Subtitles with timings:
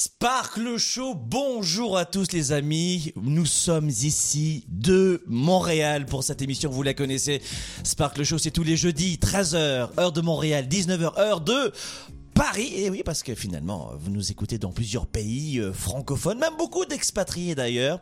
[0.00, 3.12] Sparkle Show, bonjour à tous les amis.
[3.20, 7.42] Nous sommes ici de Montréal pour cette émission, vous la connaissez.
[7.82, 11.72] Sparkle Show, c'est tous les jeudis, 13h, heure de Montréal, 19h, heure de
[12.38, 16.56] Paris, et oui, parce que finalement, vous nous écoutez dans plusieurs pays euh, francophones, même
[16.56, 18.00] beaucoup d'expatriés d'ailleurs,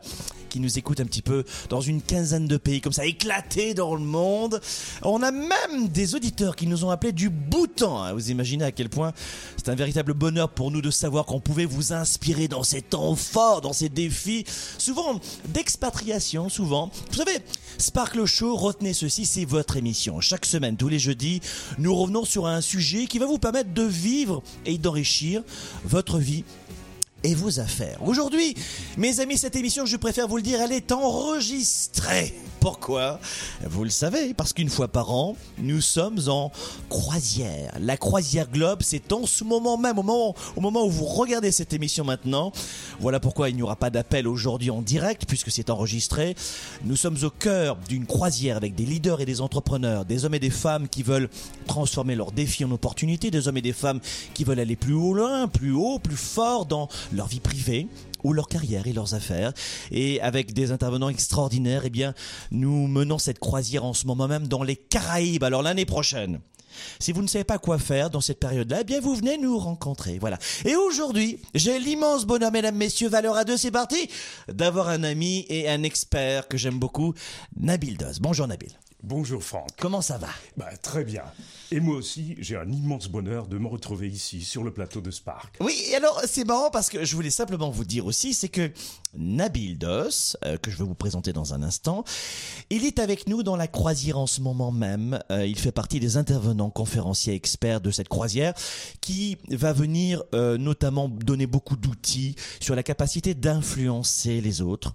[0.49, 3.95] qui nous écoutent un petit peu dans une quinzaine de pays comme ça, éclatés dans
[3.95, 4.61] le monde.
[5.01, 8.03] On a même des auditeurs qui nous ont appelés du Bhoutan.
[8.03, 8.13] hein.
[8.13, 9.11] Vous imaginez à quel point
[9.57, 13.15] c'est un véritable bonheur pour nous de savoir qu'on pouvait vous inspirer dans ces temps
[13.15, 14.45] forts, dans ces défis,
[14.77, 16.91] souvent d'expatriation, souvent.
[17.09, 17.39] Vous savez,
[17.79, 20.21] Sparkle Show, retenez ceci, c'est votre émission.
[20.21, 21.41] Chaque semaine, tous les jeudis,
[21.79, 24.26] nous revenons sur un sujet qui va vous permettre de vivre
[24.65, 25.43] et d'enrichir
[25.85, 26.43] votre vie
[27.23, 27.97] et vos affaires.
[28.05, 28.55] Aujourd'hui,
[28.97, 32.33] mes amis, cette émission, je préfère vous le dire, elle est enregistrée.
[32.59, 33.19] Pourquoi?
[33.65, 36.51] Vous le savez, parce qu'une fois par an, nous sommes en
[36.89, 37.73] croisière.
[37.79, 41.51] La croisière Globe, c'est en ce moment même, au moment, au moment où vous regardez
[41.51, 42.51] cette émission maintenant.
[42.99, 46.35] Voilà pourquoi il n'y aura pas d'appel aujourd'hui en direct, puisque c'est enregistré.
[46.83, 50.39] Nous sommes au cœur d'une croisière avec des leaders et des entrepreneurs, des hommes et
[50.39, 51.29] des femmes qui veulent
[51.67, 53.99] transformer leurs défis en opportunités, des hommes et des femmes
[54.33, 57.87] qui veulent aller plus haut, loin, plus haut, plus fort dans leur vie privée
[58.23, 59.53] ou leur carrière et leurs affaires.
[59.91, 62.13] Et avec des intervenants extraordinaires, eh bien,
[62.51, 65.43] nous menons cette croisière en ce moment même dans les Caraïbes.
[65.43, 66.39] Alors l'année prochaine.
[66.99, 69.57] Si vous ne savez pas quoi faire dans cette période-là, eh bien vous venez nous
[69.57, 70.19] rencontrer.
[70.19, 70.37] Voilà.
[70.65, 74.09] Et aujourd'hui, j'ai l'immense bonheur, mesdames, messieurs, valeur à deux, c'est parti,
[74.47, 77.13] d'avoir un ami et un expert que j'aime beaucoup,
[77.59, 78.19] Nabil Doz.
[78.19, 78.71] Bonjour Nabil.
[79.03, 79.69] Bonjour Franck.
[79.79, 80.29] Comment ça va?
[80.57, 81.21] Bah, très bien.
[81.71, 85.11] Et moi aussi, j'ai un immense bonheur de me retrouver ici, sur le plateau de
[85.11, 85.55] Spark.
[85.59, 88.71] Oui, et alors c'est marrant parce que je voulais simplement vous dire aussi, c'est que
[89.15, 92.05] Nabil Dos, euh, que je vais vous présenter dans un instant,
[92.69, 95.19] il est avec nous dans la croisière en ce moment même.
[95.29, 98.53] Euh, il fait partie des intervenants conférenciers experts de cette croisière
[99.01, 104.93] qui va venir euh, notamment donner beaucoup d'outils sur la capacité d'influencer les autres.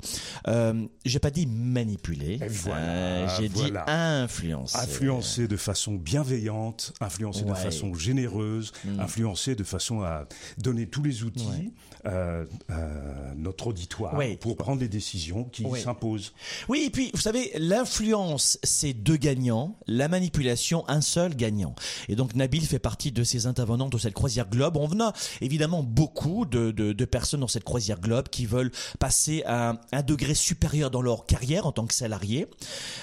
[0.48, 3.84] Euh, j'ai pas dit manipuler, voilà, j'ai voilà.
[3.84, 4.78] dit influencer.
[4.78, 10.26] Influencer de façon bienveillante, influencer de façon généreuse, influencer de façon à
[10.58, 11.70] donner tous les outils Ouais.
[12.06, 14.36] euh, à notre auditoire Ouais.
[14.36, 16.32] pour prendre les décisions qui s'imposent.
[16.68, 21.74] Oui, et puis vous savez, l'influence, c'est deux gagnants, la manipulation, un seul gagnant.
[22.08, 24.76] Et donc Nabil fait partie de ces intervenants de cette croisière Globe.
[24.76, 29.42] On a évidemment beaucoup de, de, de personnes dans cette croisière Globe qui veulent passer
[29.46, 32.46] à un degré supérieur dans leur carrière en tant que salarié.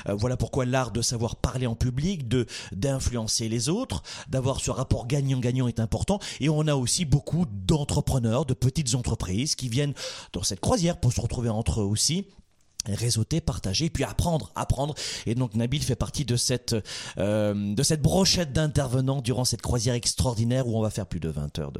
[0.07, 5.07] Euh, voilà pourquoi de savoir parler en public, de d'influencer les autres, d'avoir ce rapport
[5.07, 6.19] gagnant-gagnant est important.
[6.39, 9.93] Et on a aussi beaucoup d'entrepreneurs, de petites entreprises qui viennent
[10.33, 12.25] dans cette croisière pour se retrouver entre eux aussi
[12.95, 14.95] réseauter, partager, puis apprendre, apprendre.
[15.25, 16.75] Et donc Nabil fait partie de cette
[17.17, 21.29] euh, de cette brochette d'intervenants durant cette croisière extraordinaire où on va faire plus de
[21.29, 21.71] 20 heures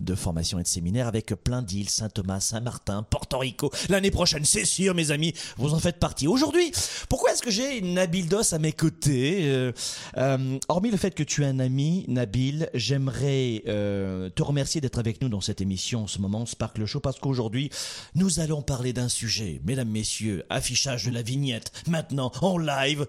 [0.00, 3.70] de, formation et de séminaire avec plein d'îles, Saint-Thomas, Saint-Martin, Porto Rico.
[3.88, 6.26] L'année prochaine, c'est sûr, mes amis, vous en faites partie.
[6.26, 6.70] Aujourd'hui,
[7.08, 9.72] pourquoi est-ce que j'ai Nabil Dos à mes côtés Euh,
[10.16, 14.98] euh, Hormis le fait que tu es un ami, Nabil, j'aimerais euh, te remercier d'être
[14.98, 17.70] avec nous dans cette émission en ce moment, Sparkle Show, parce qu'aujourd'hui,
[18.14, 23.06] nous allons parler d'un sujet, mesdames, messieurs, affichage de la vignette, maintenant, en live,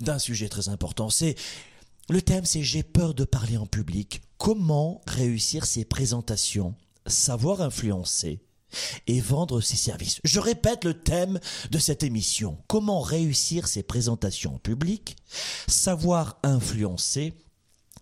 [0.00, 1.10] d'un sujet très important.
[1.10, 1.36] C'est
[2.08, 4.22] le thème, c'est j'ai peur de parler en public.
[4.38, 6.74] Comment réussir ses présentations,
[7.06, 8.40] savoir influencer
[9.06, 10.20] et vendre ses services?
[10.22, 11.40] Je répète le thème
[11.70, 12.58] de cette émission.
[12.68, 15.16] Comment réussir ses présentations en public,
[15.66, 17.34] savoir influencer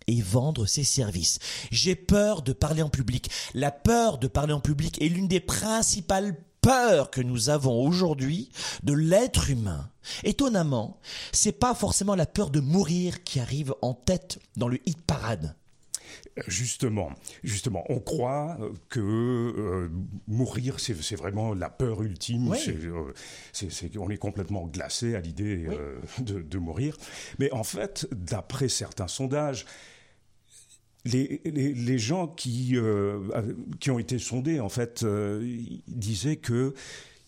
[0.07, 1.39] et vendre ses services?
[1.71, 3.31] J'ai peur de parler en public.
[3.55, 8.49] La peur de parler en public est l'une des principales peurs que nous avons aujourd'hui
[8.81, 9.91] de l'être humain.
[10.23, 10.99] Étonnamment,
[11.31, 15.55] c'est pas forcément la peur de mourir qui arrive en tête dans le hit parade.
[16.47, 17.11] Justement,
[17.43, 18.57] justement, on croit
[18.89, 19.89] que euh,
[20.27, 22.51] mourir, c'est vraiment la peur ultime.
[22.67, 23.13] Euh,
[23.53, 26.97] c'est on est complètement glacé à l'idée euh, de, de, mourir.
[27.37, 29.67] Mais en fait, d'après certains sondages,
[31.05, 32.75] les, les, les, gens qui,
[33.79, 35.05] qui ont été sondés, en fait,
[35.87, 36.73] disaient que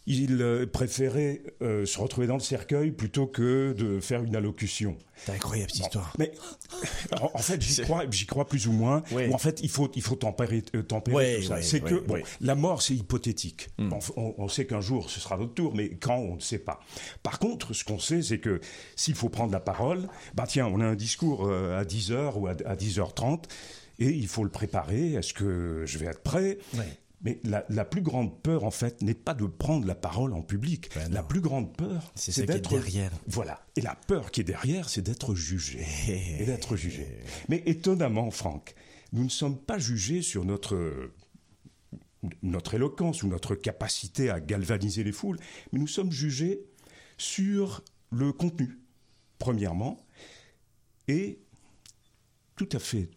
[0.08, 4.98] il euh, préférait euh, se retrouver dans le cercueil plutôt que de faire une allocution.
[5.18, 6.14] C'est incroyable cette histoire.
[6.18, 6.32] Mais
[7.22, 9.04] en, fait, j'y crois, j'y crois plus ou moins.
[9.32, 11.62] en fait, il faut, il faut tempérer, euh, tempérer tout ça.
[11.62, 12.06] c'est que
[12.40, 13.68] la mort, c'est hypothétique.
[13.78, 13.92] Hmm.
[14.16, 16.80] On, sait qu'un jour, ce sera notre tour, mais quand, on ne sait pas.
[17.22, 18.62] Par contre, ce qu'on sait, c'est que
[18.96, 22.48] s'il faut prendre la parole, bah tiens, on a un discours à 10 h ou
[22.48, 23.44] à, 10h30
[24.00, 25.14] et il faut le préparer.
[25.14, 26.60] Est-ce que je vais être prêt?
[27.22, 30.90] Mais la, plus grande peur, en fait, n'est pas de prendre la parole en public.
[30.94, 33.12] Ben la plus grande peur, c'est d'être derrière.
[33.28, 33.66] Voilà.
[33.76, 35.84] Et la peur qui est derrière, c'est d'être jugé.
[36.08, 37.08] et d'être jugé.
[37.50, 38.76] Mais étonnamment, Franck,
[39.14, 41.12] nous ne sommes pas jugés sur notre
[42.42, 45.38] notre éloquence ou notre capacité à galvaniser les foules,
[45.72, 46.66] mais nous sommes jugés
[47.18, 48.80] sur le contenu,
[49.40, 50.06] premièrement,
[51.08, 51.40] et
[52.56, 53.10] tout à fait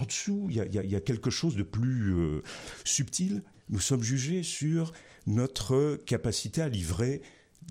[0.00, 2.42] en dessous, il y, a, quelque chose de plus euh,
[2.84, 3.42] subtil.
[3.68, 4.92] Nous sommes jugés sur
[5.26, 7.22] notre capacité à livrer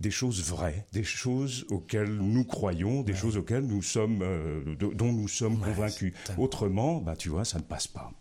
[0.01, 5.13] des choses vraies, des choses auxquelles nous croyons, des choses auxquelles nous sommes, euh, dont
[5.13, 6.13] nous sommes convaincus.
[6.38, 8.12] Autrement, bah, tu vois, ça ne passe pas.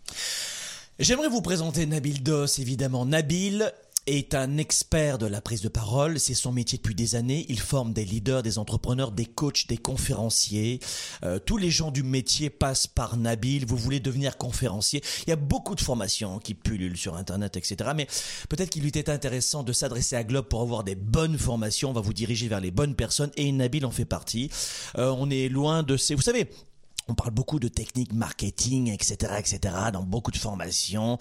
[0.99, 3.05] J'aimerais vous présenter Nabil Dos, évidemment.
[3.05, 3.73] Nabil
[4.07, 6.19] est un expert de la prise de parole.
[6.19, 7.45] C'est son métier depuis des années.
[7.49, 10.79] Il forme des leaders, des entrepreneurs, des coachs, des conférenciers.
[11.23, 13.65] Euh, tous les gens du métier passent par Nabil.
[13.65, 15.03] Vous voulez devenir conférencier.
[15.25, 17.91] Il y a beaucoup de formations qui pullulent sur Internet, etc.
[17.95, 18.07] Mais
[18.49, 21.89] peut-être qu'il lui était intéressant de s'adresser à Globe pour avoir des bonnes formations.
[21.89, 24.49] On va vous diriger vers les bonnes personnes et Nabil en fait partie.
[24.97, 26.15] Euh, on est loin de ces...
[26.15, 26.49] Vous savez,
[27.07, 29.59] on parle beaucoup de techniques marketing, etc., etc.,
[29.93, 31.17] dans beaucoup de formations.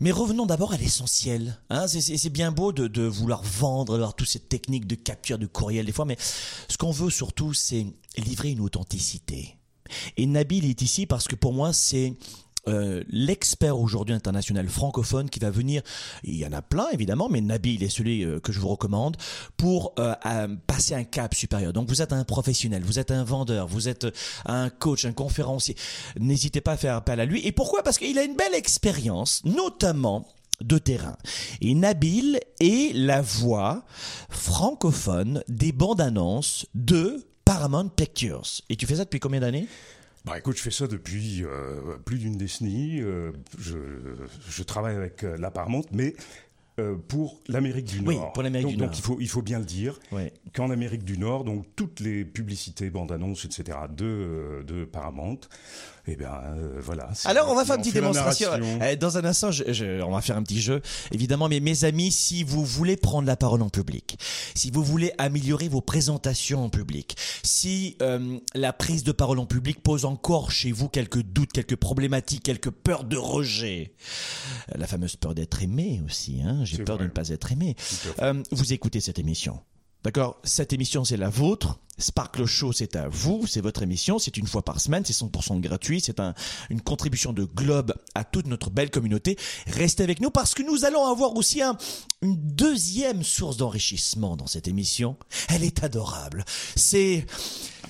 [0.00, 1.58] Mais revenons d'abord à l'essentiel.
[1.68, 1.86] Hein.
[1.88, 5.92] c'est bien beau de, vouloir vendre alors, toutes ces techniques de capture de courriel des
[5.92, 6.16] fois, mais
[6.68, 7.86] ce qu'on veut surtout, c'est
[8.16, 9.56] livrer une authenticité.
[10.16, 12.14] Et Nabil est ici parce que pour moi, c'est
[12.68, 15.82] euh, l'expert aujourd'hui international francophone qui va venir,
[16.24, 19.16] il y en a plein évidemment, mais Nabil est celui euh, que je vous recommande
[19.56, 20.14] pour euh,
[20.66, 21.72] passer un cap supérieur.
[21.72, 24.06] Donc vous êtes un professionnel, vous êtes un vendeur, vous êtes
[24.46, 25.76] un coach, un conférencier.
[26.18, 27.46] N'hésitez pas à faire appel à lui.
[27.46, 27.82] Et pourquoi?
[27.82, 30.26] Parce qu'il a une belle expérience, notamment
[30.60, 31.16] de terrain.
[31.60, 33.84] Et Nabil est la voix
[34.28, 38.62] francophone des bandes annonces de Paramount Pictures.
[38.68, 39.66] Et tu fais ça depuis combien d'années?
[40.24, 43.00] Bah écoute, je fais ça depuis euh, plus d'une décennie.
[43.00, 43.78] Euh, je,
[44.48, 46.14] je, travaille avec euh, la Paramount, mais
[46.78, 48.14] euh, pour l'Amérique du Nord.
[48.14, 48.88] Oui, pour l'Amérique du Nord.
[48.88, 49.98] Donc il faut, il faut bien le dire
[50.54, 53.78] qu'en Amérique du Nord, donc toutes les publicités, bandes annonces, etc.
[53.90, 55.40] de, de Paramount
[56.12, 57.08] eh bien, euh, voilà.
[57.24, 58.50] Alors, on va faire une petite démonstration.
[58.82, 60.82] Eh, dans un instant, je, on va faire un petit jeu.
[61.12, 64.18] Évidemment, mais mes amis, si vous voulez prendre la parole en public,
[64.54, 69.46] si vous voulez améliorer vos présentations en public, si euh, la prise de parole en
[69.46, 73.92] public pose encore chez vous quelques doutes, quelques problématiques, quelques peurs de rejet,
[74.74, 77.76] la fameuse peur d'être aimé aussi, hein, j'ai peur de ne pas être aimé,
[78.22, 79.60] euh, vous écoutez cette émission.
[80.04, 80.38] D'accord?
[80.44, 81.78] Cette émission, c'est la vôtre.
[81.98, 85.60] Sparkle Show, c'est à vous, c'est votre émission, c'est une fois par semaine, c'est 100%
[85.60, 86.34] gratuit, c'est un,
[86.70, 89.36] une contribution de Globe à toute notre belle communauté.
[89.66, 91.76] Restez avec nous parce que nous allons avoir aussi un,
[92.22, 95.16] une deuxième source d'enrichissement dans cette émission.
[95.48, 96.44] Elle est adorable.
[96.74, 97.26] C'est,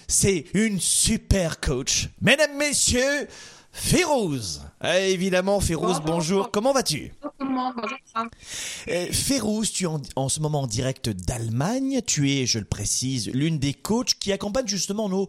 [0.09, 2.09] c'est une super coach.
[2.21, 3.29] Mesdames, messieurs,
[3.73, 4.63] Férouz.
[4.83, 6.51] Eh, évidemment, Férouz, bonjour.
[6.51, 7.87] Comment vas-tu Bonjour.
[8.87, 12.01] Eh, Férouz, tu es en, ce moment en direct d'Allemagne.
[12.07, 15.29] Tu es, je le précise, l'une des coachs qui accompagne justement nos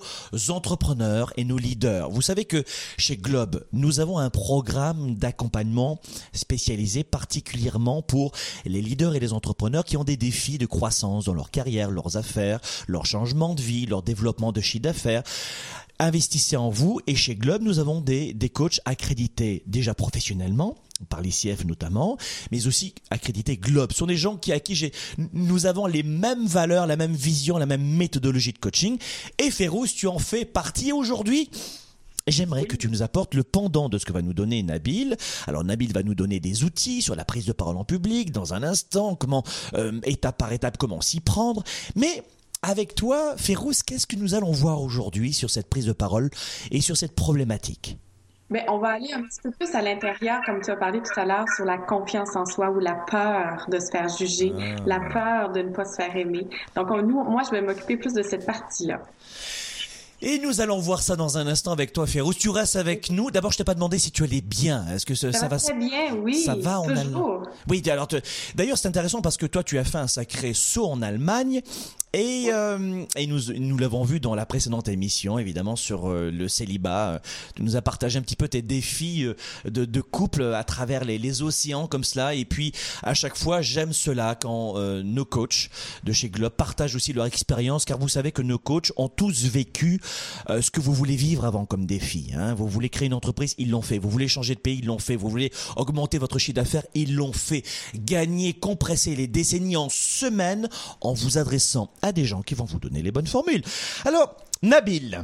[0.50, 2.10] entrepreneurs et nos leaders.
[2.10, 2.63] Vous savez que
[2.98, 6.00] chez Globe, nous avons un programme d'accompagnement
[6.33, 8.31] spécialisé particulièrement pour
[8.65, 12.17] les leaders et les entrepreneurs qui ont des défis de croissance dans leur carrière, leurs
[12.17, 15.24] affaires, leur changement de vie, leur développement de chiffre d'affaires
[16.01, 20.75] investissez en vous et chez Globe, nous avons des, des coachs accrédités déjà professionnellement
[21.10, 22.17] par l'ICF notamment,
[22.51, 23.91] mais aussi accrédités Globe.
[23.91, 24.91] Ce sont des gens qui, à qui j'ai,
[25.34, 28.98] nous avons les mêmes valeurs, la même vision, la même méthodologie de coaching.
[29.39, 31.50] Et Férouz, tu en fais partie aujourd'hui.
[32.27, 35.17] J'aimerais que tu nous apportes le pendant de ce que va nous donner Nabil.
[35.48, 38.53] Alors Nabil va nous donner des outils sur la prise de parole en public dans
[38.53, 39.43] un instant, comment
[39.74, 41.63] euh, étape par étape comment s'y prendre.
[41.96, 42.24] Mais
[42.62, 46.30] avec toi, Férouz, qu'est-ce que nous allons voir aujourd'hui sur cette prise de parole
[46.70, 47.98] et sur cette problématique?
[48.51, 51.20] Mais on va aller un petit peu plus à l'intérieur, comme tu as parlé tout
[51.20, 54.75] à l'heure, sur la confiance en soi ou la peur de se faire juger, ah.
[54.86, 56.46] la peur de ne pas se faire aimer.
[56.75, 59.01] Donc, nous, moi, je vais m'occuper plus de cette partie-là.
[60.24, 62.38] Et nous allons voir ça dans un instant avec toi, Férouz.
[62.38, 63.32] Tu restes avec nous.
[63.32, 64.86] D'abord, je t'ai pas demandé si tu allais bien.
[64.94, 66.36] Est-ce que ça, Ça, va très bien, oui.
[66.36, 66.89] Ça va en.
[66.89, 67.41] Allemagne?
[67.68, 68.22] Oui, alors te-
[68.53, 71.62] d'ailleurs, c'est intéressant parce que toi, tu as fait un sacré saut en Allemagne.
[72.13, 76.50] Et, euh, et nous, nous l'avons vu dans la précédente émission, évidemment, sur euh, le
[76.50, 77.12] célibat.
[77.12, 77.20] Euh,
[77.56, 81.06] Tu nous as partagé un petit peu tes défis euh, de, de couple à travers
[81.06, 82.36] les, les océans comme cela.
[82.36, 85.70] Et puis, à chaque fois, j'aime cela quand euh, nos coachs
[86.03, 89.46] de chez Globe partagent aussi leur expérience, car vous savez que nos coachs ont tous
[89.46, 90.01] vécu
[90.50, 92.32] euh, ce que vous voulez vivre avant comme défi.
[92.36, 92.56] Hein.
[92.56, 94.00] Vous voulez créer une entreprise, ils l'ont fait.
[94.00, 95.15] Vous voulez changer de pays, ils l'ont fait.
[95.15, 97.63] Vous voulez augmenter votre chiffre d'affaires, ils l'ont fait.
[97.96, 100.68] Gagner, compresser les décennies en semaines
[101.00, 103.63] en vous adressant à des gens qui vont vous donner les bonnes formules.
[104.05, 105.24] Alors, Nabil.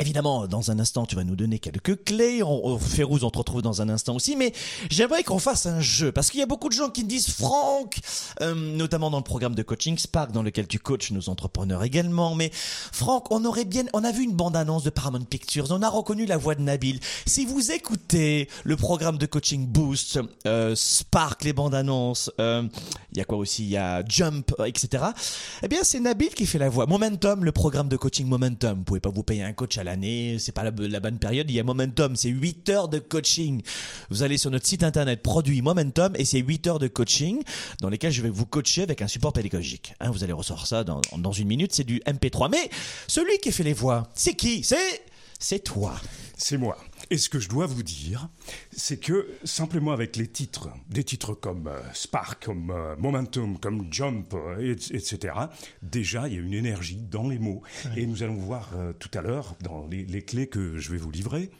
[0.00, 2.42] Évidemment, dans un instant, tu vas nous donner quelques clés.
[2.42, 4.36] On, on, Férouz, on te retrouve dans un instant aussi.
[4.36, 4.52] Mais
[4.90, 6.10] j'aimerais qu'on fasse un jeu.
[6.12, 7.98] Parce qu'il y a beaucoup de gens qui me disent, Franck,
[8.40, 12.34] euh, notamment dans le programme de coaching Spark, dans lequel tu coaches nos entrepreneurs également.
[12.34, 15.66] Mais Franck, on aurait bien, on a vu une bande-annonce de Paramount Pictures.
[15.70, 16.98] On a reconnu la voix de Nabil.
[17.26, 22.66] Si vous écoutez le programme de coaching Boost, euh, Spark, les bandes-annonces, euh,
[23.12, 23.64] il y a quoi aussi?
[23.64, 25.04] Il y a Jump, euh, etc.
[25.62, 26.86] Eh bien, c'est Nabil qui fait la voix.
[26.86, 28.78] Momentum, le programme de coaching Momentum.
[28.78, 31.50] Vous pouvez pas vous payer un coach à l'année, c'est pas la, la bonne période.
[31.50, 33.62] Il y a Momentum, c'est 8 heures de coaching.
[34.10, 37.42] Vous allez sur notre site internet produit Momentum et c'est 8 heures de coaching
[37.80, 39.94] dans lesquelles je vais vous coacher avec un support pédagogique.
[40.00, 42.50] Hein, vous allez recevoir ça dans, dans une minute, c'est du MP3.
[42.50, 42.70] Mais
[43.08, 44.62] celui qui fait les voix, c'est qui?
[44.64, 45.02] C'est
[45.38, 45.94] c'est toi.
[46.36, 46.76] C'est moi.
[47.12, 48.30] Et ce que je dois vous dire,
[48.74, 53.86] c'est que simplement avec les titres, des titres comme euh, Spark, comme euh, Momentum, comme
[53.92, 55.34] Jump, euh, et- etc.,
[55.82, 57.62] déjà il y a une énergie dans les mots.
[57.98, 61.10] Et nous allons voir tout à l'heure, dans les, les clés que je vais vous
[61.10, 61.50] livrer,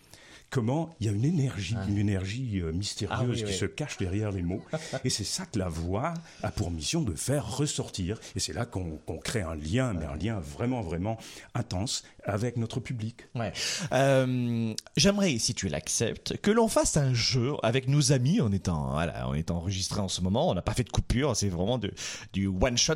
[0.53, 3.55] comment il y a une énergie, une énergie euh, mystérieuse Ah oui, qui oui.
[3.55, 4.63] se cache derrière les mots.
[5.05, 8.21] et c'est ça que la voix a pour mission de faire ressortir.
[8.37, 11.19] Et c'est là qu'on crée un lien, mais un lien vraiment, vraiment
[11.55, 13.27] intense avec notre public.
[13.35, 13.53] Ouais.
[13.93, 18.41] Euh, J'aimerais, si tu l'acceptes, que l'on fasse un jeu avec nos amis.
[18.43, 20.51] On est, en, voilà, on est enregistré en ce moment.
[20.51, 21.35] On n'a pas fait de coupure.
[21.35, 21.93] C'est vraiment de,
[22.35, 22.95] du one shot.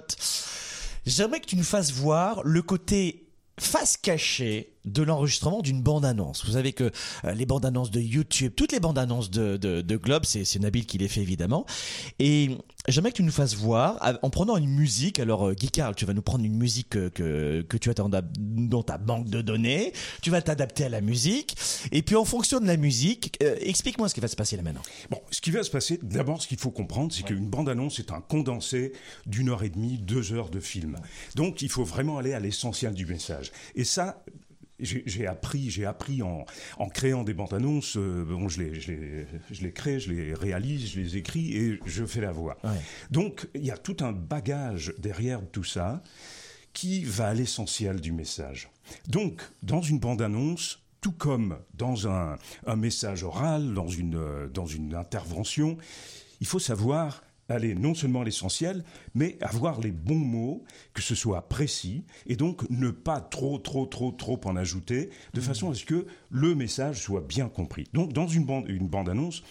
[1.06, 3.26] J'aimerais que tu nous fasses voir le côté
[3.58, 6.44] face cachée de l'enregistrement d'une bande-annonce.
[6.46, 6.90] Vous savez que
[7.24, 10.86] euh, les bandes-annonces de YouTube, toutes les bandes-annonces de, de, de Globe, c'est c'est Nabil
[10.86, 11.66] qui les fait évidemment.
[12.18, 12.56] Et
[12.88, 16.06] j'aimerais que tu nous fasses voir, en prenant une musique, alors euh, Guy Carl, tu
[16.06, 19.28] vas nous prendre une musique que, que, que tu as dans ta, dans ta banque
[19.28, 21.56] de données, tu vas t'adapter à la musique,
[21.92, 24.62] et puis en fonction de la musique, euh, explique-moi ce qui va se passer là
[24.62, 24.82] maintenant.
[25.10, 28.12] Bon, ce qui va se passer, d'abord, ce qu'il faut comprendre, c'est qu'une bande-annonce est
[28.12, 28.92] un condensé
[29.26, 30.96] d'une heure et demie, deux heures de film.
[31.34, 33.52] Donc, il faut vraiment aller à l'essentiel du message.
[33.74, 34.22] Et ça,
[34.78, 36.44] j'ai appris, j'ai appris en,
[36.78, 37.96] en créant des bandes annonces.
[37.96, 41.56] euh, bon, je les, je les, je les crée, je les réalise, je les écris
[41.56, 42.58] et je fais la voix.
[42.62, 42.80] Ouais.
[43.10, 46.02] Donc, il y a tout un bagage derrière tout ça
[46.72, 48.68] qui va à l'essentiel du message.
[49.08, 54.66] Donc, dans une bande-annonce, tout comme dans un, un message oral, dans une, euh, dans
[54.66, 55.78] une intervention,
[56.40, 58.84] il faut savoir aller non seulement à l'essentiel,
[59.14, 63.86] mais avoir les bons mots, que ce soit précis, et donc ne pas trop, trop,
[63.86, 67.84] trop, trop en ajouter, de façon à ce que le message soit bien compris.
[67.92, 69.42] Donc, dans une bande, une bande-annonce,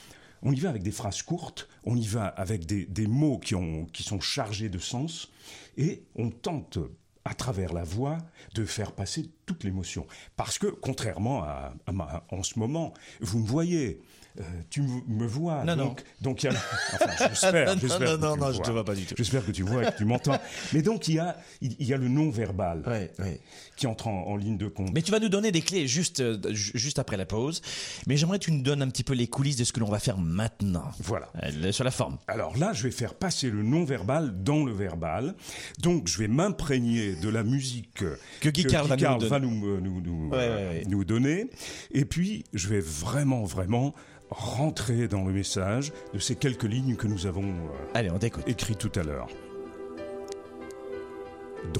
[0.42, 3.56] on y va avec des phrases courtes, on y va avec des, des mots qui,
[3.56, 5.32] ont, qui sont chargés de sens,
[5.78, 6.78] et on tente,
[7.24, 8.20] à travers la voix,
[8.54, 10.06] de faire passer toute l'émotion.
[10.36, 14.00] Parce que, contrairement à, à ma- en ce moment, vous me voyez,
[14.40, 16.54] euh, tu me vois, Non, donc, donc il y a,
[16.94, 19.16] enfin, j'espère, Non, non, non, non, je te vois pas du tout.
[19.18, 20.38] J'espère que tu vois et que tu m'entends.
[20.74, 23.40] Mais donc, il y a, il, il y a le non-verbal Ouais, ouais.
[23.78, 24.92] qui entre en, en ligne de compte.
[24.94, 27.62] Mais tu vas nous donner des clés juste, euh, ju- juste après la pause.
[28.08, 29.90] Mais j'aimerais que tu nous donnes un petit peu les coulisses de ce que l'on
[29.90, 30.92] va faire maintenant.
[31.00, 31.30] Voilà.
[31.44, 32.18] Euh, sur la forme.
[32.28, 35.36] Alors là, je vais faire passer le non-verbal dans le verbal.
[35.80, 38.04] Donc, je vais m'imprégner de la musique
[38.42, 40.84] Que Guy Carl va nous va nous, nous, ouais.
[40.88, 41.50] nous donner.
[41.92, 43.94] Et puis, je vais vraiment, vraiment
[44.30, 48.48] rentrer dans le message de ces quelques lignes que nous avons euh, Allez, on t'écoute.
[48.48, 49.28] écrites tout à l'heure.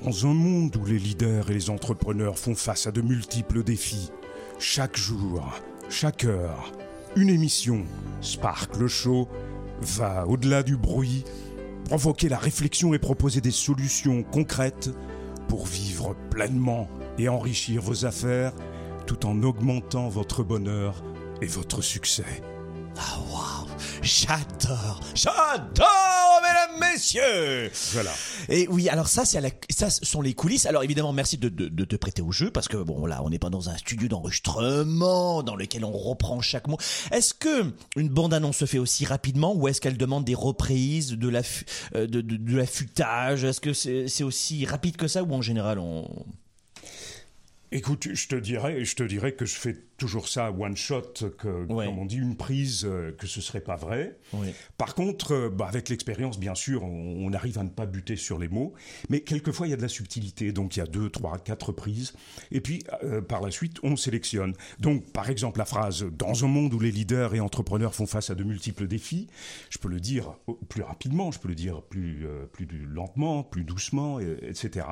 [0.04, 4.12] Dans un monde où les leaders et les entrepreneurs font face à de multiples défis,
[4.58, 5.54] chaque jour,
[5.90, 6.72] chaque heure,
[7.16, 7.86] une émission,
[8.22, 9.28] Spark le Show,
[9.82, 11.24] va au-delà du bruit,
[11.86, 14.90] provoquer la réflexion et proposer des solutions concrètes
[15.48, 16.88] pour vivre pleinement
[17.20, 18.54] et enrichir vos affaires
[19.06, 21.04] tout en augmentant votre bonheur
[21.42, 22.26] et votre succès.
[22.98, 23.68] Ah, waouh
[24.02, 28.12] J'adore J'adore, mesdames, messieurs Voilà.
[28.48, 30.66] Et oui, alors ça, c'est la- ça ce sont les coulisses.
[30.66, 33.30] Alors évidemment, merci de, de- de te prêter au jeu parce que bon là, on
[33.30, 36.78] n'est pas dans un studio d'enregistrement dans lequel on reprend chaque mot.
[37.12, 41.10] Est-ce que une bande annonce se fait aussi rapidement ou est-ce qu'elle demande des reprises,
[41.12, 41.42] de la
[41.96, 43.44] euh, de, de, de l'affûtage?
[43.44, 46.08] Est-ce que c'est c'est aussi rapide que ça ou en général on
[47.72, 51.66] Écoute, je te dirais, je te dirais que je fais toujours ça one shot, que,
[51.66, 54.18] comme on dit, une prise, euh, que ce serait pas vrai.
[54.78, 58.40] Par contre, euh, bah, avec l'expérience, bien sûr, on, arrive à ne pas buter sur
[58.40, 58.74] les mots,
[59.10, 61.74] mais quelquefois il y a de la subtilité, donc il y a deux, trois, quatre
[61.74, 62.14] prises,
[62.50, 64.54] et puis euh, par la suite on sélectionne.
[64.80, 68.30] Donc par exemple la phrase dans un monde où les leaders et entrepreneurs font face
[68.30, 69.28] à de multiples défis,
[69.70, 70.38] je peux le dire
[70.70, 74.88] plus rapidement, je peux le dire plus plus lentement, plus doucement, etc.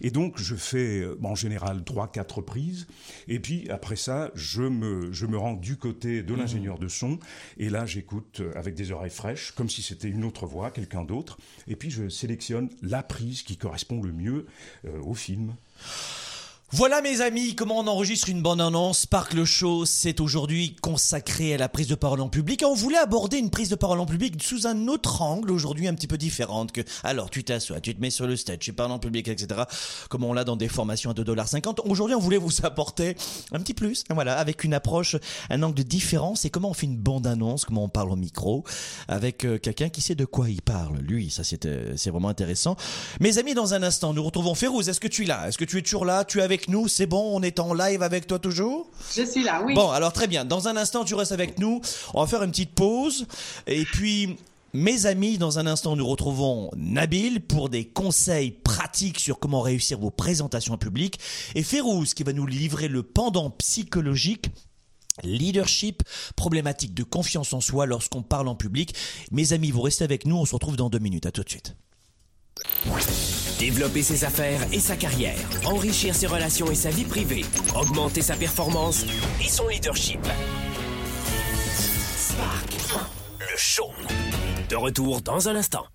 [0.00, 2.86] Et donc je fais en général trois, quatre prises,
[3.28, 7.18] et puis après ça je me, je me rends du côté de l'ingénieur de son,
[7.58, 11.38] et là j'écoute avec des oreilles fraîches, comme si c'était une autre voix, quelqu'un d'autre,
[11.68, 14.46] et puis je sélectionne la prise qui correspond le mieux
[14.84, 15.54] euh, au film.
[16.70, 19.00] Voilà mes amis, comment on enregistre une bonne annonce.
[19.00, 22.62] Sparkle Show, c'est aujourd'hui consacré à la prise de parole en public.
[22.62, 25.86] Et on voulait aborder une prise de parole en public sous un autre angle, aujourd'hui
[25.86, 28.72] un petit peu différente que, alors tu t'assois, tu te mets sur le stage, tu
[28.72, 29.62] parles en public, etc.
[30.08, 31.80] Comme on l'a dans des formations à 2,50$.
[31.84, 33.14] Aujourd'hui, on voulait vous apporter
[33.52, 35.16] un petit plus, voilà, avec une approche,
[35.50, 36.34] un angle différent.
[36.34, 38.64] C'est comment on fait une bande annonce, comment on parle au micro,
[39.06, 40.98] avec euh, quelqu'un qui sait de quoi il parle.
[40.98, 42.76] Lui, ça c'est, c'est vraiment intéressant.
[43.20, 44.88] Mes amis, dans un instant, nous retrouvons Férouz.
[44.88, 45.46] Est-ce que tu es là?
[45.46, 46.24] Est-ce que tu es toujours là?
[46.24, 49.42] Tu es avec nous, c'est bon, on est en live avec toi toujours Je suis
[49.42, 49.74] là, oui.
[49.74, 50.44] Bon, alors très bien.
[50.44, 51.80] Dans un instant, tu restes avec nous.
[52.14, 53.26] On va faire une petite pause.
[53.66, 54.36] Et puis,
[54.72, 59.98] mes amis, dans un instant, nous retrouvons Nabil pour des conseils pratiques sur comment réussir
[59.98, 61.18] vos présentations en public.
[61.56, 64.46] Et Férouz qui va nous livrer le pendant psychologique
[65.24, 66.04] Leadership,
[66.36, 68.94] problématique de confiance en soi lorsqu'on parle en public.
[69.32, 71.26] Mes amis, vous restez avec nous, on se retrouve dans deux minutes.
[71.26, 71.74] À tout de suite.
[73.58, 77.44] Développer ses affaires et sa carrière, enrichir ses relations et sa vie privée,
[77.74, 79.04] augmenter sa performance
[79.40, 80.20] et son leadership.
[82.16, 82.74] Spark,
[83.38, 83.90] le show.
[84.68, 85.86] De retour dans un instant.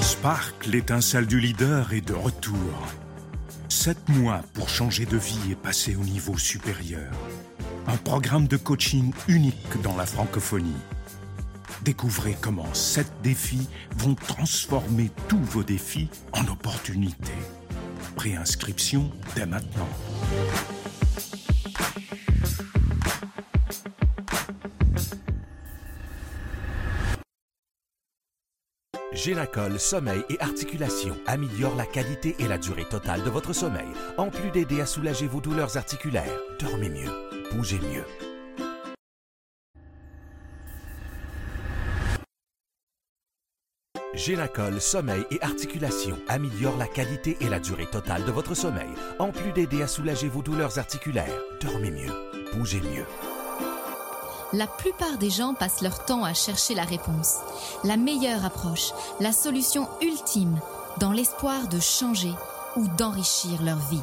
[0.00, 2.56] Spark, l'étincelle du leader, est de retour.
[3.68, 7.12] Sept mois pour changer de vie et passer au niveau supérieur.
[7.86, 10.74] Un programme de coaching unique dans la francophonie
[11.82, 13.66] Découvrez comment sept défis
[13.96, 17.32] vont transformer tous vos défis en opportunités.
[18.16, 19.88] Préinscription dès maintenant.
[29.12, 33.88] Génacol Sommeil et Articulation améliore la qualité et la durée totale de votre sommeil,
[34.18, 36.38] en plus d'aider à soulager vos douleurs articulaires.
[36.58, 37.10] Dormez mieux,
[37.52, 38.29] bougez mieux.
[44.20, 49.30] Génacol Sommeil et Articulation améliore la qualité et la durée totale de votre sommeil, en
[49.30, 51.40] plus d'aider à soulager vos douleurs articulaires.
[51.62, 52.12] Dormez mieux,
[52.52, 53.06] bougez mieux.
[54.52, 57.36] La plupart des gens passent leur temps à chercher la réponse,
[57.82, 60.60] la meilleure approche, la solution ultime,
[60.98, 62.34] dans l'espoir de changer
[62.76, 64.02] ou d'enrichir leur vie.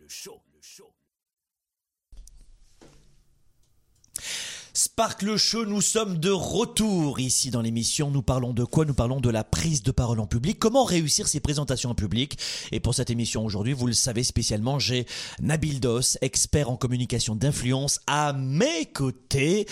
[5.01, 8.11] Sparkle Show, nous sommes de retour ici dans l'émission.
[8.11, 8.85] Nous parlons de quoi?
[8.85, 10.59] Nous parlons de la prise de parole en public.
[10.59, 12.37] Comment réussir ses présentations en public?
[12.71, 15.07] Et pour cette émission aujourd'hui, vous le savez spécialement, j'ai
[15.41, 19.65] Nabil Dos, expert en communication d'influence, à mes côtés.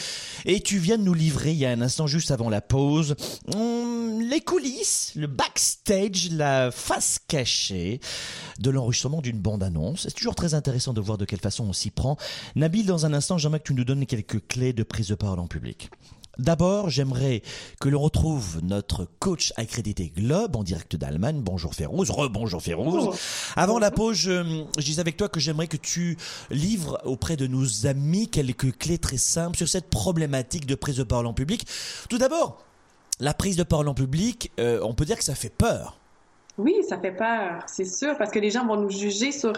[0.45, 3.15] Et tu viens de nous livrer il y a un instant, juste avant la pause,
[3.53, 7.99] hum, les coulisses, le backstage, la face cachée
[8.59, 10.07] de l'enregistrement d'une bande-annonce.
[10.07, 12.17] C'est toujours très intéressant de voir de quelle façon on s'y prend.
[12.55, 15.39] Nabil, dans un instant, j'aimerais que tu nous donnes quelques clés de prise de parole
[15.39, 15.91] en public.
[16.39, 17.43] d'abord, j'aimerais
[17.79, 21.41] que l'on retrouve notre coach accrédité Globe en direct d'Allemagne.
[21.43, 23.09] Bonjour Férouz, rebonjour Férouz.
[23.55, 26.17] Avant la pause, je, je disais avec toi que j'aimerais que tu
[26.49, 31.03] livres auprès de nos amis quelques clés très simples sur cette problématique de prise de
[31.03, 31.67] parole en public.
[32.09, 32.63] Tout d'abord,
[33.19, 35.98] la prise de parole en public, euh, on peut dire que ça fait peur.
[36.59, 39.53] Oui, ça fait peur, c'est sûr, parce que les gens vont nous juger sur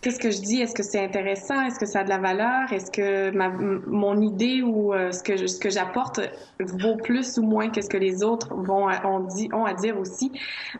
[0.00, 2.72] qu'est-ce que je dis, est-ce que c'est intéressant, est-ce que ça a de la valeur,
[2.72, 6.20] est-ce que ma, mon idée ou euh, ce que ce que j'apporte
[6.58, 9.98] vaut plus ou moins que ce que les autres vont ont, dit, ont à dire
[9.98, 10.32] aussi.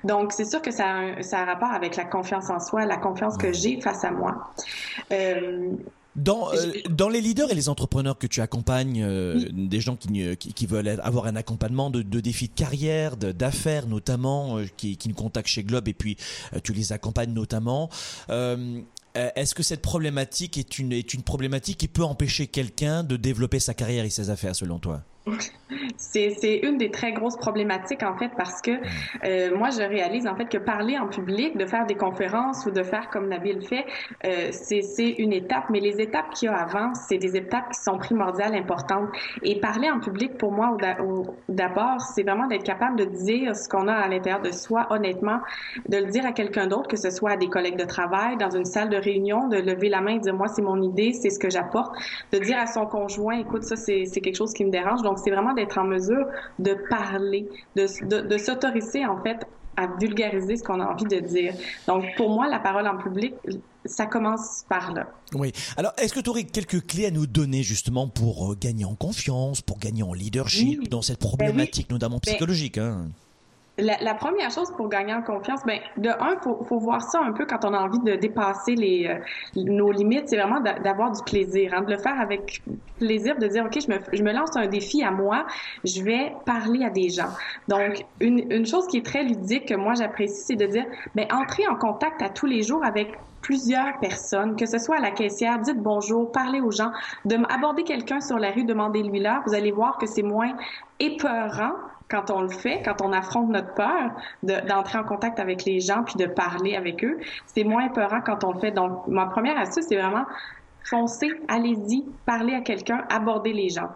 [0.03, 2.59] Donc c'est sûr que ça a, un, ça a un rapport avec la confiance en
[2.59, 4.53] soi, la confiance que j'ai face à moi.
[5.13, 5.71] Euh,
[6.17, 10.37] dans, euh, dans les leaders et les entrepreneurs que tu accompagnes, euh, des gens qui,
[10.37, 14.97] qui, qui, veulent avoir un accompagnement de, de défis de carrière, d'affaires notamment, euh, qui,
[14.97, 16.17] qui nous contactent chez Globe et puis
[16.63, 17.91] tu les accompagnes notamment.
[19.15, 23.61] Est-ce que cette problématique est une, est une problématique qui peut empêcher quelqu'un de développer
[23.61, 25.03] sa carrière et ses affaires selon toi?
[25.97, 28.73] c'est une des très grosses problématiques en fait parce que
[29.25, 32.71] euh, moi je réalise en fait que parler en public, de faire des conférences ou
[32.71, 33.85] de faire comme Nabil fait,
[34.25, 37.81] euh, c'est une étape, mais les étapes qu'il y a avant, c'est des étapes qui
[37.81, 39.09] sont primordiales, importantes.
[39.43, 40.77] Et parler en public pour moi
[41.49, 45.41] d'abord, c'est vraiment d'être capable de dire ce qu'on a à l'intérieur de soi honnêtement,
[45.89, 48.51] de le dire à quelqu'un d'autre, que ce soit à des collègues de travail, dans
[48.51, 51.31] une salle de réunion, de lever la main et dire moi c'est mon idée, c'est
[51.31, 51.95] ce que j'apporte,
[52.33, 55.03] de dire à son conjoint écoute ça c'est quelque chose qui me dérange.
[55.03, 56.27] Donc c'est vraiment d'être en mesure
[56.59, 59.47] de parler, de, de, de s'autoriser en fait
[59.77, 61.55] à vulgariser ce qu'on a envie de dire.
[61.87, 63.35] Donc, pour moi, la parole en public,
[63.85, 65.09] ça commence par là.
[65.33, 65.53] Oui.
[65.77, 68.95] Alors, est-ce que tu aurais quelques clés à nous donner justement pour euh, gagner en
[68.95, 71.95] confiance, pour gagner en leadership dans cette problématique, ben oui.
[71.97, 73.09] notamment psychologique hein?
[73.77, 77.21] La, la, première chose pour gagner en confiance, ben de un, faut, faut voir ça
[77.21, 79.19] un peu quand on a envie de dépasser les euh,
[79.57, 82.63] nos limites, c'est vraiment d'avoir du plaisir, hein, de le faire avec
[82.99, 85.45] plaisir, de dire ok, je me, je me lance un défi à moi,
[85.83, 87.31] je vais parler à des gens.
[87.67, 90.85] Donc une, une chose qui est très ludique que moi j'apprécie, c'est de dire
[91.17, 93.09] ben entrer en contact à tous les jours avec
[93.45, 96.93] plusieurs personnes, que ce soit à la caissière, dites bonjour, parlez aux gens,
[97.27, 100.53] de aborder quelqu'un sur la rue, demandez-lui l'heure, vous allez voir que c'est moins
[100.99, 101.73] épeurant
[102.09, 104.11] quand on le fait, quand on affronte notre peur
[104.43, 108.45] d'entrer en contact avec les gens puis de parler avec eux, c'est moins peurant quand
[108.45, 108.71] on le fait.
[108.71, 110.25] Donc, ma première astuce, c'est vraiment
[110.85, 113.89] foncez, allez-y, parlez à quelqu'un, abordez les gens.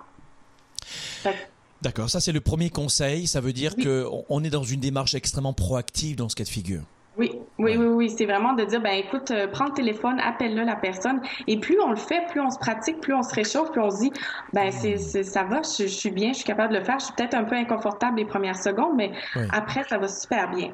[1.82, 3.26] D'accord, ça c'est le premier conseil.
[3.26, 3.84] Ça veut dire oui.
[3.84, 6.82] qu'on est dans une démarche extrêmement proactive dans ce cas de figure.
[7.58, 8.10] Oui, oui, oui.
[8.10, 11.20] C'est vraiment de dire, ben écoute, euh, prends le téléphone, appelle-le la personne.
[11.46, 13.90] Et plus on le fait, plus on se pratique, plus on se réchauffe, plus on
[13.90, 14.12] se dit,
[14.52, 16.98] ben c'est, ça va, je, je, suis bien, je suis capable de le faire.
[17.00, 19.42] Je suis peut-être un peu inconfortable les premières secondes, mais oui.
[19.52, 20.70] après, ça va super bien.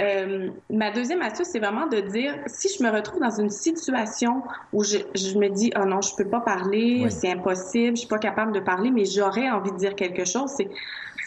[0.00, 4.42] Euh, ma deuxième astuce, c'est vraiment de dire, si je me retrouve dans une situation
[4.72, 7.10] où je, je me dis, oh non, je peux pas parler, oui.
[7.10, 10.50] c'est impossible, je suis pas capable de parler, mais j'aurais envie de dire quelque chose,
[10.56, 10.68] c'est